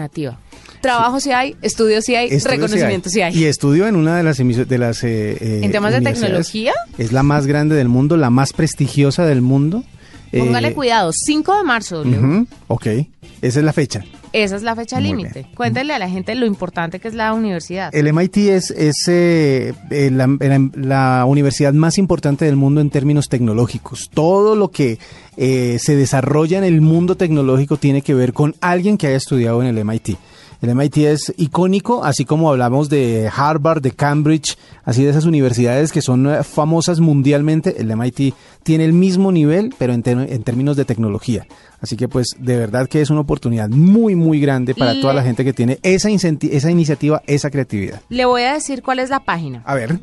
Trabajo 0.80 1.18
si 1.18 1.32
hay, 1.32 1.56
estudios 1.62 2.04
si 2.04 2.14
hay, 2.14 2.28
Estudio 2.28 2.56
reconocimiento 2.56 3.08
si 3.08 3.22
hay. 3.22 3.34
Y 3.34 3.44
estudio 3.44 3.86
en 3.86 3.96
una 3.96 4.16
de 4.16 4.22
las 4.22 4.36
de 4.36 4.78
las 4.78 5.02
eh, 5.02 5.38
eh, 5.40 5.60
¿En 5.62 5.72
temas 5.72 5.92
de 5.92 6.02
tecnología? 6.02 6.72
Es 6.98 7.12
la 7.12 7.22
más 7.22 7.46
grande 7.46 7.74
del 7.74 7.88
mundo, 7.88 8.16
la 8.16 8.30
más 8.30 8.52
prestigiosa 8.52 9.24
del 9.24 9.40
mundo. 9.40 9.82
Póngale 10.30 10.68
Eh, 10.68 10.74
cuidado, 10.74 11.10
5 11.12 11.56
de 11.56 11.62
marzo, 11.62 12.02
ujú, 12.02 12.46
ok, 12.66 12.86
esa 13.40 13.58
es 13.60 13.64
la 13.64 13.72
fecha. 13.72 14.04
Esa 14.34 14.56
es 14.56 14.64
la 14.64 14.74
fecha 14.74 14.98
límite. 14.98 15.42
bien. 15.42 15.54
Cuéntele 15.54 15.94
a 15.94 15.98
la 16.00 16.10
gente 16.10 16.34
lo 16.34 16.44
importante 16.44 16.98
que 16.98 17.06
es 17.06 17.14
la 17.14 17.32
universidad. 17.32 17.94
El 17.94 18.12
MIT 18.12 18.36
es, 18.38 18.72
es 18.72 19.06
eh, 19.06 19.72
eh, 19.90 20.10
la 20.10 21.24
universidad 21.24 21.72
más 21.72 21.98
importante 21.98 22.44
del 22.44 22.56
mundo 22.56 22.80
en 22.80 22.90
términos 22.90 23.28
tecnológicos. 23.28 24.10
Todo 24.12 24.56
lo 24.56 24.72
que 24.72 24.98
eh, 25.36 25.78
se 25.80 25.94
desarrolla 25.94 26.58
en 26.58 26.64
el 26.64 26.80
mundo 26.80 27.16
tecnológico 27.16 27.76
tiene 27.76 28.02
que 28.02 28.12
ver 28.12 28.32
con 28.32 28.56
alguien 28.60 28.98
que 28.98 29.06
haya 29.06 29.16
estudiado 29.16 29.62
en 29.62 29.68
el 29.68 29.84
MIT. 29.84 30.16
El 30.60 30.74
MIT 30.74 30.96
es 30.98 31.34
icónico, 31.36 32.04
así 32.04 32.24
como 32.24 32.50
hablamos 32.50 32.88
de 32.88 33.30
Harvard, 33.34 33.82
de 33.82 33.90
Cambridge, 33.90 34.56
así 34.84 35.02
de 35.02 35.10
esas 35.10 35.24
universidades 35.24 35.92
que 35.92 36.00
son 36.00 36.26
eh, 36.26 36.42
famosas 36.42 37.00
mundialmente. 37.00 37.80
El 37.80 37.94
MIT 37.94 38.34
tiene 38.62 38.84
el 38.84 38.92
mismo 38.92 39.30
nivel, 39.32 39.74
pero 39.78 39.92
en, 39.92 40.02
términos 40.02 40.76
de 40.76 40.84
tecnología. 40.84 41.46
Así 41.80 41.96
que 41.96 42.08
pues 42.08 42.36
de 42.38 42.56
verdad 42.56 42.88
que 42.88 43.02
es 43.02 43.10
una 43.10 43.20
oportunidad 43.20 43.68
muy, 43.68 44.14
muy 44.14 44.40
grande 44.40 44.74
para 44.74 44.98
toda 45.00 45.12
la 45.12 45.22
gente 45.22 45.44
que 45.44 45.52
tiene 45.52 45.78
esa, 45.82 46.08
esa 46.08 46.70
iniciativa, 46.70 47.22
esa 47.26 47.50
creatividad. 47.50 48.00
Le 48.08 48.24
voy 48.24 48.42
a 48.42 48.54
decir 48.54 48.82
cuál 48.82 49.00
es 49.00 49.10
la 49.10 49.20
página. 49.20 49.62
A 49.66 49.74
ver, 49.74 49.98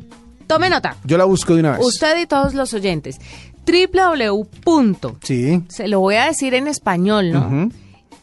Tome 0.46 0.70
nota. 0.70 0.96
yo 1.04 1.18
la 1.18 1.24
busco 1.24 1.54
de 1.54 1.60
una 1.60 1.72
vez. 1.72 1.84
Usted 1.84 2.18
y 2.20 2.26
todos 2.26 2.54
los 2.54 2.72
oyentes. 2.74 3.18
www. 3.66 5.16
Sí. 5.22 5.64
Se 5.68 5.88
lo 5.88 6.00
voy 6.00 6.16
a 6.16 6.26
decir 6.26 6.54
en 6.54 6.68
español, 6.68 7.32
¿no? 7.32 7.68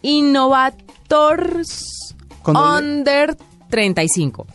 Innovators 0.01 1.99
Under 2.57 3.35
35. 3.69 4.45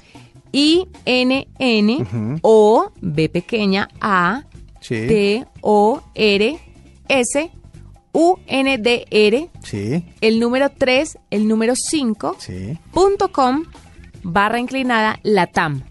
I 0.53 0.87
N 1.05 1.49
N 1.59 1.97
Ujú. 2.03 2.39
O 2.43 2.93
B 3.01 3.29
pequeña 3.29 3.89
A 4.01 4.45
Sí. 4.81 5.07
T 5.09 5.47
O 5.63 6.03
R 6.15 6.59
S 7.09 7.51
U 8.13 8.37
N 8.47 8.79
D 8.79 9.07
R 9.11 9.51
Sí. 9.63 10.05
el 10.21 10.39
número 10.41 10.71
3, 10.71 11.19
el 11.31 11.49
número 11.49 11.75
5 11.77 12.37
Sí. 12.39 12.79
punto 12.93 13.33
com 13.33 13.65
barra 14.23 14.59
inclinada 14.61 15.19
latam. 15.23 15.83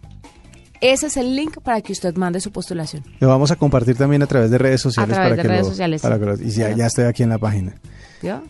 Ese 0.79 1.07
es 1.07 1.15
el 1.17 1.35
link 1.35 1.59
para 1.61 1.79
que 1.81 1.93
usted 1.93 2.13
mande 2.15 2.41
su 2.41 2.51
postulación. 2.51 3.03
Lo 3.19 3.29
vamos 3.29 3.51
a 3.51 3.55
compartir 3.55 3.95
también 3.95 4.21
a 4.21 4.27
través 4.27 4.51
de 4.51 4.57
redes 4.57 4.81
sociales. 4.81 5.13
través 5.15 5.29
para 5.31 5.35
de 5.37 5.41
que 5.41 5.47
redes 5.47 5.63
lo- 5.63 5.69
sociales, 5.69 6.01
para 6.01 6.15
sí. 6.15 6.19
que 6.21 6.25
lo- 6.27 6.41
y 6.41 6.51
ya 6.75 6.85
estoy 6.87 7.05
aquí 7.05 7.23
en 7.23 7.29
la 7.29 7.37
página. 7.37 7.75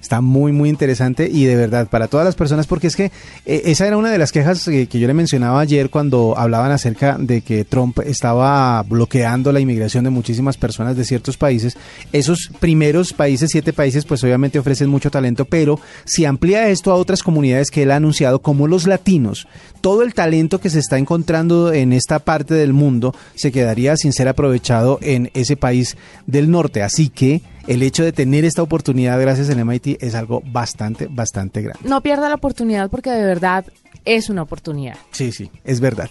Está 0.01 0.21
muy, 0.21 0.51
muy 0.51 0.69
interesante 0.69 1.27
y 1.31 1.45
de 1.45 1.55
verdad 1.55 1.87
para 1.87 2.07
todas 2.07 2.25
las 2.25 2.35
personas, 2.35 2.67
porque 2.67 2.87
es 2.87 2.95
que 2.95 3.11
eh, 3.45 3.63
esa 3.65 3.87
era 3.87 3.97
una 3.97 4.11
de 4.11 4.17
las 4.17 4.31
quejas 4.31 4.67
eh, 4.67 4.87
que 4.87 4.99
yo 4.99 5.07
le 5.07 5.13
mencionaba 5.13 5.59
ayer 5.59 5.89
cuando 5.89 6.35
hablaban 6.37 6.71
acerca 6.71 7.17
de 7.19 7.41
que 7.41 7.65
Trump 7.65 7.99
estaba 8.05 8.83
bloqueando 8.83 9.51
la 9.51 9.59
inmigración 9.59 10.03
de 10.03 10.09
muchísimas 10.11 10.57
personas 10.57 10.95
de 10.95 11.05
ciertos 11.05 11.37
países. 11.37 11.75
Esos 12.11 12.51
primeros 12.59 13.13
países, 13.13 13.49
siete 13.51 13.73
países, 13.73 14.05
pues 14.05 14.23
obviamente 14.23 14.59
ofrecen 14.59 14.89
mucho 14.89 15.09
talento, 15.09 15.45
pero 15.45 15.79
si 16.05 16.25
amplía 16.25 16.69
esto 16.69 16.91
a 16.91 16.95
otras 16.95 17.23
comunidades 17.23 17.71
que 17.71 17.83
él 17.83 17.91
ha 17.91 17.95
anunciado, 17.95 18.41
como 18.41 18.67
los 18.67 18.85
latinos, 18.85 19.47
todo 19.81 20.03
el 20.03 20.13
talento 20.13 20.59
que 20.59 20.69
se 20.69 20.79
está 20.79 20.97
encontrando 20.97 21.73
en 21.73 21.93
esta 21.93 22.19
parte 22.19 22.53
del 22.53 22.73
mundo 22.73 23.15
se 23.35 23.51
quedaría 23.51 23.97
sin 23.97 24.13
ser 24.13 24.27
aprovechado 24.27 24.99
en 25.01 25.31
ese 25.33 25.57
país 25.57 25.97
del 26.27 26.51
norte. 26.51 26.83
Así 26.83 27.09
que 27.09 27.41
el 27.67 27.83
hecho 27.83 28.03
de 28.03 28.11
tener 28.11 28.45
esta 28.45 28.61
oportunidad 28.61 29.19
gracias 29.19 29.49
al 29.49 29.63
MIT 29.63 30.01
es 30.01 30.15
algo 30.15 30.41
bastante, 30.45 31.07
bastante 31.09 31.61
grande. 31.61 31.87
No 31.87 32.01
pierda 32.01 32.29
la 32.29 32.35
oportunidad 32.35 32.89
porque 32.89 33.09
de 33.09 33.25
verdad 33.25 33.65
es 34.05 34.29
una 34.29 34.41
oportunidad. 34.41 34.97
Sí, 35.11 35.31
sí, 35.31 35.49
es 35.63 35.79
verdad. 35.79 36.09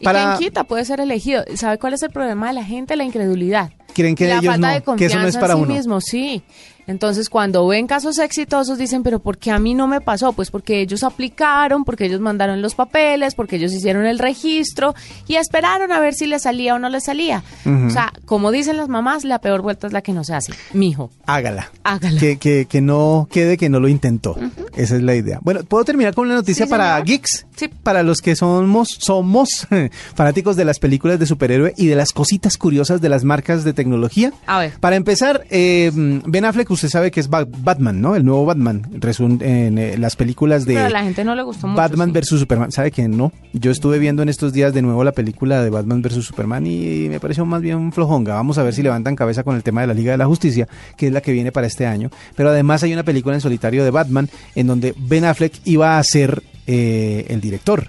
Y 0.00 0.04
quien 0.06 0.38
quita 0.38 0.64
puede 0.64 0.84
ser 0.84 1.00
elegido. 1.00 1.44
¿Sabe 1.54 1.78
cuál 1.78 1.94
es 1.94 2.02
el 2.02 2.10
problema 2.10 2.48
de 2.48 2.54
la 2.54 2.64
gente? 2.64 2.96
La 2.96 3.04
incredulidad. 3.04 3.70
Creen 3.94 4.14
que 4.14 4.26
la 4.28 4.38
ellos 4.38 4.52
falta 4.52 4.66
no, 4.68 4.74
de 4.74 4.80
que 4.80 4.84
confianza 4.84 5.16
eso 5.16 5.22
no 5.22 5.28
es 5.28 5.36
para 5.36 5.52
en 5.54 5.58
sí 5.58 5.64
uno. 5.64 5.74
mismo, 5.74 6.00
sí. 6.00 6.42
Entonces, 6.88 7.28
cuando 7.28 7.66
ven 7.68 7.86
casos 7.86 8.18
exitosos, 8.18 8.78
dicen, 8.78 9.04
pero 9.04 9.20
¿por 9.20 9.38
qué 9.38 9.52
a 9.52 9.58
mí 9.60 9.74
no 9.74 9.86
me 9.86 10.00
pasó? 10.00 10.32
Pues 10.32 10.50
porque 10.50 10.80
ellos 10.80 11.04
aplicaron, 11.04 11.84
porque 11.84 12.06
ellos 12.06 12.20
mandaron 12.20 12.60
los 12.62 12.74
papeles, 12.74 13.34
porque 13.36 13.56
ellos 13.56 13.72
hicieron 13.72 14.06
el 14.06 14.18
registro 14.18 14.94
y 15.28 15.36
esperaron 15.36 15.92
a 15.92 16.00
ver 16.00 16.14
si 16.14 16.26
les 16.26 16.42
salía 16.42 16.74
o 16.74 16.78
no 16.80 16.88
les 16.88 17.04
salía. 17.04 17.44
O 17.64 17.90
sea, 17.90 18.12
como 18.24 18.50
dicen 18.50 18.76
las 18.76 18.88
mamás, 18.88 19.24
la 19.24 19.38
peor 19.40 19.62
vuelta 19.62 19.86
es 19.86 19.92
la 19.92 20.02
que 20.02 20.12
no 20.12 20.24
se 20.24 20.34
hace. 20.34 20.52
Mijo, 20.72 21.10
Hágala. 21.26 21.70
hágala. 21.84 22.18
Que, 22.18 22.38
que, 22.38 22.66
que 22.66 22.80
no 22.80 23.28
quede 23.30 23.56
que 23.56 23.68
no 23.68 23.78
lo 23.80 23.88
intentó. 23.88 24.36
Esa 24.74 24.96
es 24.96 25.02
la 25.02 25.14
idea. 25.14 25.38
Bueno, 25.42 25.62
¿puedo 25.64 25.84
terminar 25.84 26.14
con 26.14 26.26
una 26.26 26.36
noticia 26.36 26.64
Sí, 26.64 26.70
para 26.70 26.98
geeks? 27.02 27.46
Sí. 27.54 27.68
Para 27.68 28.02
los 28.02 28.22
que 28.22 28.34
somos, 28.34 28.96
somos 28.98 29.66
fanáticos 30.14 30.56
de 30.56 30.64
las 30.64 30.78
películas 30.78 31.18
de 31.18 31.26
superhéroe 31.26 31.74
y 31.76 31.86
de 31.86 31.96
las 31.96 32.12
cositas 32.12 32.56
curiosas 32.56 33.00
de 33.02 33.10
las 33.10 33.24
marcas 33.24 33.62
de 33.64 33.74
tecnología. 33.74 34.32
A 34.46 34.58
ver. 34.60 34.72
Para 34.80 34.96
empezar, 34.96 35.44
eh, 35.50 35.90
Ben 35.94 36.44
Affleck, 36.46 36.70
usted 36.78 36.88
sabe 36.88 37.10
que 37.10 37.20
es 37.20 37.28
Ba- 37.28 37.46
Batman, 37.46 38.00
¿no? 38.00 38.14
El 38.16 38.24
nuevo 38.24 38.46
Batman. 38.46 38.82
En 39.40 39.78
eh, 39.78 39.96
las 39.98 40.16
películas 40.16 40.64
de... 40.64 40.74
Pero 40.74 40.86
a 40.86 40.90
la 40.90 41.02
gente 41.02 41.24
no 41.24 41.34
le 41.34 41.42
gustó 41.42 41.66
mucho. 41.66 41.76
Batman 41.76 42.08
sí. 42.08 42.12
versus 42.12 42.40
Superman. 42.40 42.72
¿Sabe 42.72 42.90
que 42.90 43.06
no? 43.08 43.32
Yo 43.52 43.70
estuve 43.70 43.98
viendo 43.98 44.22
en 44.22 44.28
estos 44.28 44.52
días 44.52 44.72
de 44.72 44.82
nuevo 44.82 45.02
la 45.04 45.12
película 45.12 45.62
de 45.62 45.70
Batman 45.70 46.00
versus 46.02 46.26
Superman 46.26 46.66
y 46.66 47.08
me 47.08 47.20
pareció 47.20 47.44
más 47.44 47.60
bien 47.62 47.92
flojonga. 47.92 48.34
Vamos 48.34 48.58
a 48.58 48.62
ver 48.62 48.72
si 48.74 48.82
levantan 48.82 49.16
cabeza 49.16 49.42
con 49.42 49.56
el 49.56 49.62
tema 49.62 49.80
de 49.80 49.88
la 49.88 49.94
Liga 49.94 50.12
de 50.12 50.18
la 50.18 50.26
Justicia, 50.26 50.68
que 50.96 51.08
es 51.08 51.12
la 51.12 51.20
que 51.20 51.32
viene 51.32 51.52
para 51.52 51.66
este 51.66 51.86
año. 51.86 52.10
Pero 52.36 52.50
además 52.50 52.82
hay 52.82 52.92
una 52.92 53.02
película 53.02 53.34
en 53.34 53.40
solitario 53.40 53.84
de 53.84 53.90
Batman 53.90 54.28
en 54.54 54.66
donde 54.66 54.94
Ben 54.96 55.24
Affleck 55.24 55.52
iba 55.64 55.98
a 55.98 56.02
ser 56.04 56.42
eh, 56.66 57.26
el 57.28 57.40
director. 57.40 57.88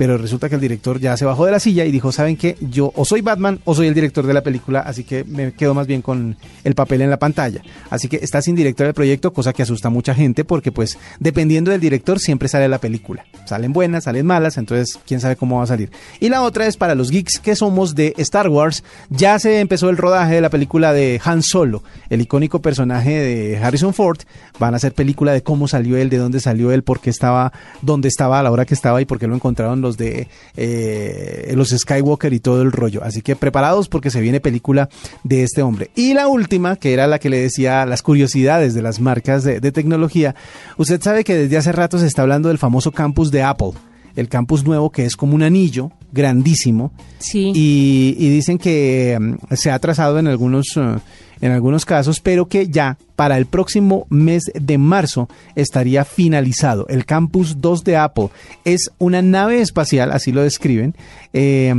Pero 0.00 0.16
resulta 0.16 0.48
que 0.48 0.54
el 0.54 0.62
director 0.62 0.98
ya 0.98 1.14
se 1.18 1.26
bajó 1.26 1.44
de 1.44 1.52
la 1.52 1.60
silla 1.60 1.84
y 1.84 1.90
dijo, 1.90 2.10
¿saben 2.10 2.38
qué? 2.38 2.56
Yo 2.62 2.90
o 2.96 3.04
soy 3.04 3.20
Batman 3.20 3.60
o 3.66 3.74
soy 3.74 3.86
el 3.86 3.92
director 3.92 4.26
de 4.26 4.32
la 4.32 4.40
película, 4.40 4.80
así 4.80 5.04
que 5.04 5.24
me 5.24 5.52
quedo 5.52 5.74
más 5.74 5.86
bien 5.86 6.00
con 6.00 6.38
el 6.64 6.74
papel 6.74 7.02
en 7.02 7.10
la 7.10 7.18
pantalla. 7.18 7.60
Así 7.90 8.08
que 8.08 8.16
está 8.16 8.40
sin 8.40 8.56
director 8.56 8.86
del 8.86 8.94
proyecto, 8.94 9.30
cosa 9.34 9.52
que 9.52 9.62
asusta 9.62 9.88
a 9.88 9.90
mucha 9.90 10.14
gente 10.14 10.42
porque 10.42 10.72
pues 10.72 10.96
dependiendo 11.18 11.70
del 11.70 11.82
director 11.82 12.18
siempre 12.18 12.48
sale 12.48 12.66
la 12.66 12.78
película. 12.78 13.26
Salen 13.44 13.74
buenas, 13.74 14.04
salen 14.04 14.24
malas, 14.24 14.56
entonces 14.56 14.98
quién 15.06 15.20
sabe 15.20 15.36
cómo 15.36 15.58
va 15.58 15.64
a 15.64 15.66
salir. 15.66 15.90
Y 16.18 16.30
la 16.30 16.40
otra 16.40 16.66
es 16.66 16.78
para 16.78 16.94
los 16.94 17.10
geeks 17.10 17.38
que 17.38 17.54
somos 17.54 17.94
de 17.94 18.14
Star 18.16 18.48
Wars, 18.48 18.82
ya 19.10 19.38
se 19.38 19.60
empezó 19.60 19.90
el 19.90 19.98
rodaje 19.98 20.36
de 20.36 20.40
la 20.40 20.48
película 20.48 20.94
de 20.94 21.20
Han 21.22 21.42
Solo, 21.42 21.82
el 22.08 22.22
icónico 22.22 22.62
personaje 22.62 23.10
de 23.10 23.58
Harrison 23.58 23.92
Ford. 23.92 24.20
Van 24.58 24.72
a 24.72 24.78
hacer 24.78 24.94
película 24.94 25.34
de 25.34 25.42
cómo 25.42 25.68
salió 25.68 25.98
él, 25.98 26.08
de 26.08 26.16
dónde 26.16 26.40
salió 26.40 26.72
él, 26.72 26.84
por 26.84 27.00
qué 27.00 27.10
estaba, 27.10 27.52
dónde 27.82 28.08
estaba 28.08 28.38
a 28.38 28.42
la 28.42 28.50
hora 28.50 28.64
que 28.64 28.72
estaba 28.72 29.02
y 29.02 29.04
por 29.04 29.18
qué 29.18 29.26
lo 29.26 29.34
encontraron 29.34 29.82
los 29.82 29.89
de 29.96 30.28
eh, 30.56 31.52
los 31.56 31.70
Skywalker 31.70 32.32
y 32.32 32.40
todo 32.40 32.62
el 32.62 32.72
rollo. 32.72 33.02
Así 33.02 33.22
que 33.22 33.36
preparados 33.36 33.88
porque 33.88 34.10
se 34.10 34.20
viene 34.20 34.40
película 34.40 34.88
de 35.24 35.42
este 35.42 35.62
hombre. 35.62 35.90
Y 35.94 36.14
la 36.14 36.28
última, 36.28 36.76
que 36.76 36.92
era 36.92 37.06
la 37.06 37.18
que 37.18 37.30
le 37.30 37.38
decía 37.38 37.86
las 37.86 38.02
curiosidades 38.02 38.74
de 38.74 38.82
las 38.82 39.00
marcas 39.00 39.44
de, 39.44 39.60
de 39.60 39.72
tecnología. 39.72 40.34
Usted 40.76 41.00
sabe 41.02 41.24
que 41.24 41.34
desde 41.34 41.56
hace 41.56 41.72
rato 41.72 41.98
se 41.98 42.06
está 42.06 42.22
hablando 42.22 42.48
del 42.48 42.58
famoso 42.58 42.92
campus 42.92 43.30
de 43.30 43.42
Apple 43.42 43.72
el 44.16 44.28
campus 44.28 44.64
nuevo 44.64 44.90
que 44.90 45.04
es 45.04 45.14
como 45.14 45.36
un 45.36 45.42
anillo 45.44 45.92
grandísimo 46.12 46.92
Sí. 47.18 47.52
y, 47.54 48.16
y 48.18 48.28
dicen 48.28 48.58
que 48.58 49.16
mm, 49.20 49.54
se 49.54 49.70
ha 49.70 49.78
trazado 49.78 50.18
en 50.18 50.26
algunos 50.26 50.76
eh, 50.76 50.96
en 51.40 51.52
algunos 51.52 51.84
casos 51.84 52.20
pero 52.20 52.46
que 52.46 52.68
ya 52.68 52.98
para 53.16 53.36
el 53.36 53.46
próximo 53.46 54.06
mes 54.08 54.50
de 54.54 54.78
marzo 54.78 55.28
estaría 55.54 56.04
finalizado. 56.04 56.86
El 56.88 57.04
campus 57.04 57.60
2 57.60 57.84
de 57.84 57.96
Apple 57.96 58.28
es 58.64 58.90
una 58.98 59.22
nave 59.22 59.60
espacial 59.60 60.12
así 60.12 60.32
lo 60.32 60.42
describen 60.42 60.94
eh, 61.32 61.74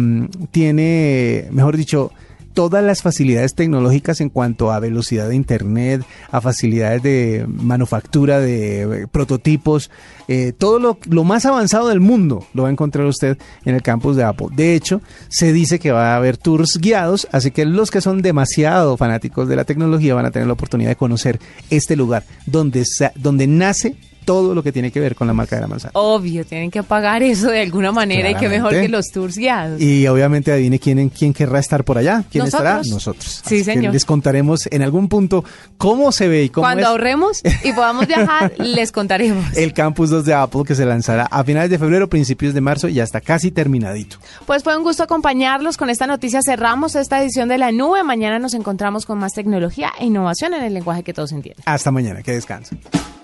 tiene 0.52 1.48
mejor 1.52 1.78
dicho 1.78 2.12
todas 2.54 2.84
las 2.84 3.02
facilidades 3.02 3.56
tecnológicas 3.56 4.22
en 4.22 4.30
cuanto 4.30 4.72
a 4.72 4.80
velocidad 4.80 5.30
de 5.30 5.36
internet, 5.36 6.04
a 6.32 6.42
facilidades 6.42 7.04
de 7.04 7.46
manufactura 7.48 8.40
de 8.40 8.82
eh, 8.82 9.08
prototipos, 9.08 9.90
eh, 10.28 10.54
todo 10.58 10.80
lo, 10.80 10.98
lo, 11.10 11.24
más 11.24 11.46
avanzado 11.46 11.90
del 11.90 12.00
mundo 12.00 12.46
lo 12.54 12.64
va 12.64 12.70
a 12.70 12.72
encontrar 12.72 13.06
usted 13.06 13.38
en 13.66 13.76
el 13.76 13.82
campus 13.82 14.16
de 14.16 14.24
Apple. 14.24 14.48
De 14.56 14.76
hecho, 14.76 15.02
se 15.30 15.54
dice 15.54 15.80
que 15.80 15.92
va 15.92 16.14
a 16.14 16.18
haber 16.18 16.38
tours 16.38 16.78
guiados, 16.80 17.28
así 17.32 17.52
que 17.52 17.66
los 17.66 17.92
que 17.92 18.02
son 18.02 18.22
demasiado 18.22 18.98
fanáticos 18.98 19.48
de 19.48 19.56
la 19.56 19.66
tecnología 19.66 20.16
van 20.16 20.26
a 20.26 20.32
tener 20.32 20.48
la 20.48 20.54
oportunidad 20.54 20.90
de 20.90 20.96
conocer 20.96 21.40
este 21.70 21.96
lugar 21.96 22.24
donde, 22.46 22.86
donde 23.16 23.48
nace 23.48 23.96
todo 24.32 24.56
lo 24.56 24.64
que 24.64 24.72
tiene 24.72 24.92
que 24.92 25.02
ver 25.02 25.14
con 25.14 25.28
la 25.28 25.34
marca 25.34 25.58
de 25.58 25.62
la 25.64 25.68
manzana. 25.68 25.92
Obvio, 25.96 26.46
tienen 26.46 26.72
que 26.72 26.84
pagar 26.84 27.22
eso 27.22 27.50
de 27.50 27.60
alguna 27.62 27.92
manera 27.92 28.22
Claramente. 28.30 28.46
y 28.46 28.50
que 28.50 28.56
mejor 28.56 28.72
que 28.82 28.88
los 28.88 29.08
tours 29.08 29.38
guiados. 29.38 29.82
Y 29.82 30.08
obviamente 30.08 30.54
adivine 30.54 30.80
quién, 30.80 31.10
quién 31.10 31.34
querrá 31.34 31.60
estar 31.60 31.84
por 31.84 31.98
allá. 31.98 32.24
¿Quién 32.32 32.46
¿Nosotros? 32.46 32.70
estará? 32.70 32.82
Nosotros. 32.96 33.42
Sí, 33.46 33.56
Así 33.56 33.64
señor. 33.66 33.92
les 33.94 34.06
contaremos 34.06 34.70
en 34.72 34.84
algún 34.84 35.10
punto 35.10 35.44
cómo 35.78 36.14
se 36.14 36.30
ve 36.30 36.44
y 36.44 36.50
cómo 36.50 36.64
Cuando 36.64 36.84
es 36.84 36.88
ahorremos 36.88 37.42
y 37.66 37.74
podamos 37.74 38.08
viajar, 38.08 38.54
les 38.58 38.94
contaremos. 38.94 39.46
el 39.58 39.74
Campus 39.74 40.10
2 40.10 40.24
de 40.24 40.34
Apple 40.34 40.62
que 40.66 40.76
se 40.76 40.86
lanzará 40.86 41.26
a 41.26 41.44
finales 41.44 41.70
de 41.70 41.78
febrero, 41.78 42.08
principios 42.08 42.54
de 42.54 42.62
marzo 42.62 42.88
y 42.88 42.94
ya 42.94 43.04
está 43.04 43.20
casi 43.20 43.52
terminadito. 43.52 44.16
Pues 44.46 44.64
fue 44.64 44.78
un 44.78 44.84
gusto 44.84 45.04
acompañarlos 45.04 45.76
con 45.76 45.90
esta 45.90 46.08
noticia. 46.08 46.42
Cerramos 46.42 46.96
esta 46.96 47.22
edición 47.22 47.50
de 47.50 47.58
la 47.58 47.74
nube. 47.74 48.02
Mañana 48.04 48.40
nos 48.40 48.54
encontramos 48.54 49.06
con 49.06 49.20
más 49.20 49.34
tecnología 49.34 49.92
e 50.00 50.06
innovación 50.06 50.54
en 50.54 50.64
el 50.64 50.74
lenguaje 50.74 51.04
que 51.04 51.14
todos 51.14 51.32
entienden. 51.34 51.64
Hasta 51.66 51.92
mañana, 51.92 52.22
que 52.24 52.32
descansen. 52.32 52.80